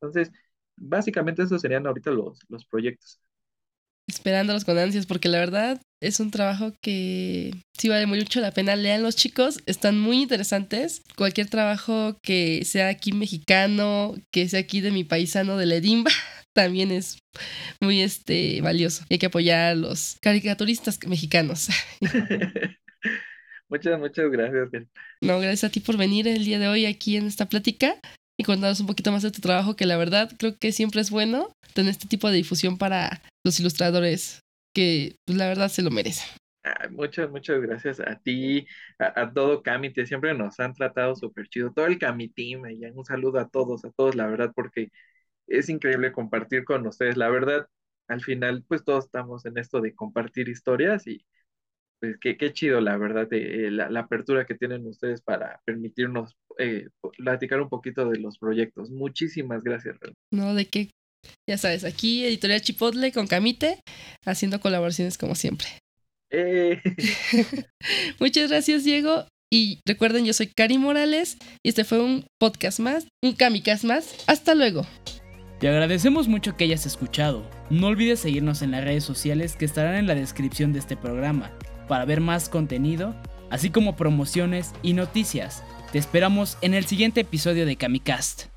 Entonces, 0.00 0.32
básicamente 0.76 1.42
esos 1.42 1.60
serían 1.62 1.86
ahorita 1.86 2.10
los, 2.12 2.40
los 2.48 2.66
proyectos. 2.66 3.20
Esperándolos 4.08 4.64
con 4.64 4.78
ansias, 4.78 5.06
porque 5.06 5.28
la 5.28 5.38
verdad 5.38 5.80
es 6.00 6.20
un 6.20 6.30
trabajo 6.32 6.72
que 6.82 7.52
sí 7.78 7.88
vale 7.88 8.06
mucho 8.06 8.40
la 8.40 8.50
pena. 8.50 8.76
Lean 8.76 9.02
los 9.02 9.16
chicos, 9.16 9.60
están 9.66 9.98
muy 9.98 10.22
interesantes. 10.22 11.02
Cualquier 11.16 11.48
trabajo 11.48 12.18
que 12.22 12.64
sea 12.64 12.88
aquí 12.88 13.12
mexicano, 13.12 14.14
que 14.32 14.48
sea 14.48 14.60
aquí 14.60 14.80
de 14.80 14.90
mi 14.90 15.04
paisano 15.04 15.56
de 15.56 15.66
Ledimba, 15.66 16.10
también 16.54 16.90
es 16.90 17.18
muy 17.80 18.00
este, 18.00 18.60
valioso. 18.60 19.04
hay 19.10 19.18
que 19.18 19.26
apoyar 19.26 19.72
a 19.72 19.74
los 19.74 20.16
caricaturistas 20.20 20.98
mexicanos. 21.06 21.68
muchas, 23.68 23.98
muchas 23.98 24.30
gracias. 24.30 24.86
No, 25.20 25.38
gracias 25.40 25.64
a 25.64 25.72
ti 25.72 25.80
por 25.80 25.96
venir 25.96 26.28
el 26.28 26.44
día 26.44 26.58
de 26.58 26.68
hoy 26.68 26.86
aquí 26.86 27.16
en 27.16 27.26
esta 27.26 27.46
plática 27.46 27.96
y 28.38 28.44
contarnos 28.44 28.80
un 28.80 28.86
poquito 28.86 29.12
más 29.12 29.22
de 29.22 29.30
tu 29.30 29.40
trabajo, 29.40 29.76
que 29.76 29.86
la 29.86 29.96
verdad 29.96 30.30
creo 30.38 30.56
que 30.56 30.72
siempre 30.72 31.00
es 31.00 31.10
bueno 31.10 31.52
tener 31.74 31.90
este 31.90 32.08
tipo 32.08 32.28
de 32.28 32.36
difusión 32.36 32.78
para 32.78 33.22
los 33.44 33.58
ilustradores 33.60 34.40
que 34.74 35.16
pues, 35.26 35.38
la 35.38 35.48
verdad 35.48 35.68
se 35.68 35.82
lo 35.82 35.90
merecen. 35.90 36.28
muchas, 36.90 37.30
muchas 37.30 37.60
gracias 37.60 38.00
a 38.00 38.18
ti, 38.18 38.66
a, 38.98 39.30
todo 39.32 39.62
Camite, 39.62 40.06
siempre 40.06 40.34
nos 40.34 40.58
han 40.60 40.74
tratado 40.74 41.14
súper 41.14 41.48
chido, 41.48 41.72
todo 41.72 41.86
el 41.86 41.98
Team, 41.98 42.70
y 42.70 42.84
un 42.86 43.04
saludo 43.04 43.38
a 43.38 43.48
todos, 43.48 43.84
a 43.84 43.90
todos, 43.90 44.14
la 44.14 44.26
verdad, 44.26 44.52
porque 44.54 44.90
es 45.58 45.68
increíble 45.68 46.12
compartir 46.12 46.64
con 46.64 46.86
ustedes. 46.86 47.16
La 47.16 47.30
verdad, 47.30 47.66
al 48.08 48.22
final, 48.22 48.64
pues 48.66 48.84
todos 48.84 49.06
estamos 49.06 49.46
en 49.46 49.58
esto 49.58 49.80
de 49.80 49.94
compartir 49.94 50.48
historias 50.48 51.06
y 51.06 51.24
pues 52.00 52.16
qué, 52.20 52.36
qué 52.36 52.52
chido, 52.52 52.80
la 52.80 52.96
verdad, 52.96 53.28
de, 53.28 53.66
eh, 53.66 53.70
la, 53.70 54.00
apertura 54.00 54.44
que 54.44 54.56
tienen 54.56 54.84
ustedes 54.86 55.22
para 55.22 55.60
permitirnos 55.64 56.34
eh, 56.58 56.88
platicar 57.16 57.60
un 57.60 57.68
poquito 57.68 58.10
de 58.10 58.18
los 58.18 58.38
proyectos. 58.38 58.90
Muchísimas 58.90 59.62
gracias. 59.62 59.96
No, 60.32 60.54
de 60.54 60.66
qué. 60.66 60.90
Ya 61.48 61.56
sabes, 61.58 61.84
aquí 61.84 62.24
Editorial 62.24 62.60
Chipotle 62.60 63.12
con 63.12 63.28
Camite, 63.28 63.80
haciendo 64.26 64.58
colaboraciones 64.58 65.16
como 65.16 65.36
siempre. 65.36 65.68
Eh. 66.32 66.80
Muchas 68.18 68.50
gracias, 68.50 68.82
Diego. 68.82 69.26
Y 69.52 69.80
recuerden, 69.86 70.24
yo 70.24 70.32
soy 70.32 70.48
Cari 70.48 70.78
Morales 70.78 71.36
y 71.62 71.68
este 71.68 71.84
fue 71.84 72.02
un 72.02 72.26
podcast 72.40 72.80
más, 72.80 73.06
un 73.22 73.34
Kamikaze 73.34 73.86
más. 73.86 74.24
Hasta 74.26 74.56
luego. 74.56 74.84
Te 75.62 75.68
agradecemos 75.68 76.26
mucho 76.26 76.56
que 76.56 76.64
hayas 76.64 76.86
escuchado. 76.86 77.48
No 77.70 77.86
olvides 77.86 78.18
seguirnos 78.18 78.62
en 78.62 78.72
las 78.72 78.82
redes 78.82 79.04
sociales 79.04 79.54
que 79.54 79.64
estarán 79.64 79.94
en 79.94 80.08
la 80.08 80.16
descripción 80.16 80.72
de 80.72 80.80
este 80.80 80.96
programa 80.96 81.52
para 81.86 82.04
ver 82.04 82.20
más 82.20 82.48
contenido, 82.48 83.14
así 83.48 83.70
como 83.70 83.94
promociones 83.94 84.72
y 84.82 84.94
noticias. 84.94 85.62
Te 85.92 85.98
esperamos 85.98 86.58
en 86.62 86.74
el 86.74 86.86
siguiente 86.86 87.20
episodio 87.20 87.64
de 87.64 87.76
Kamikast. 87.76 88.51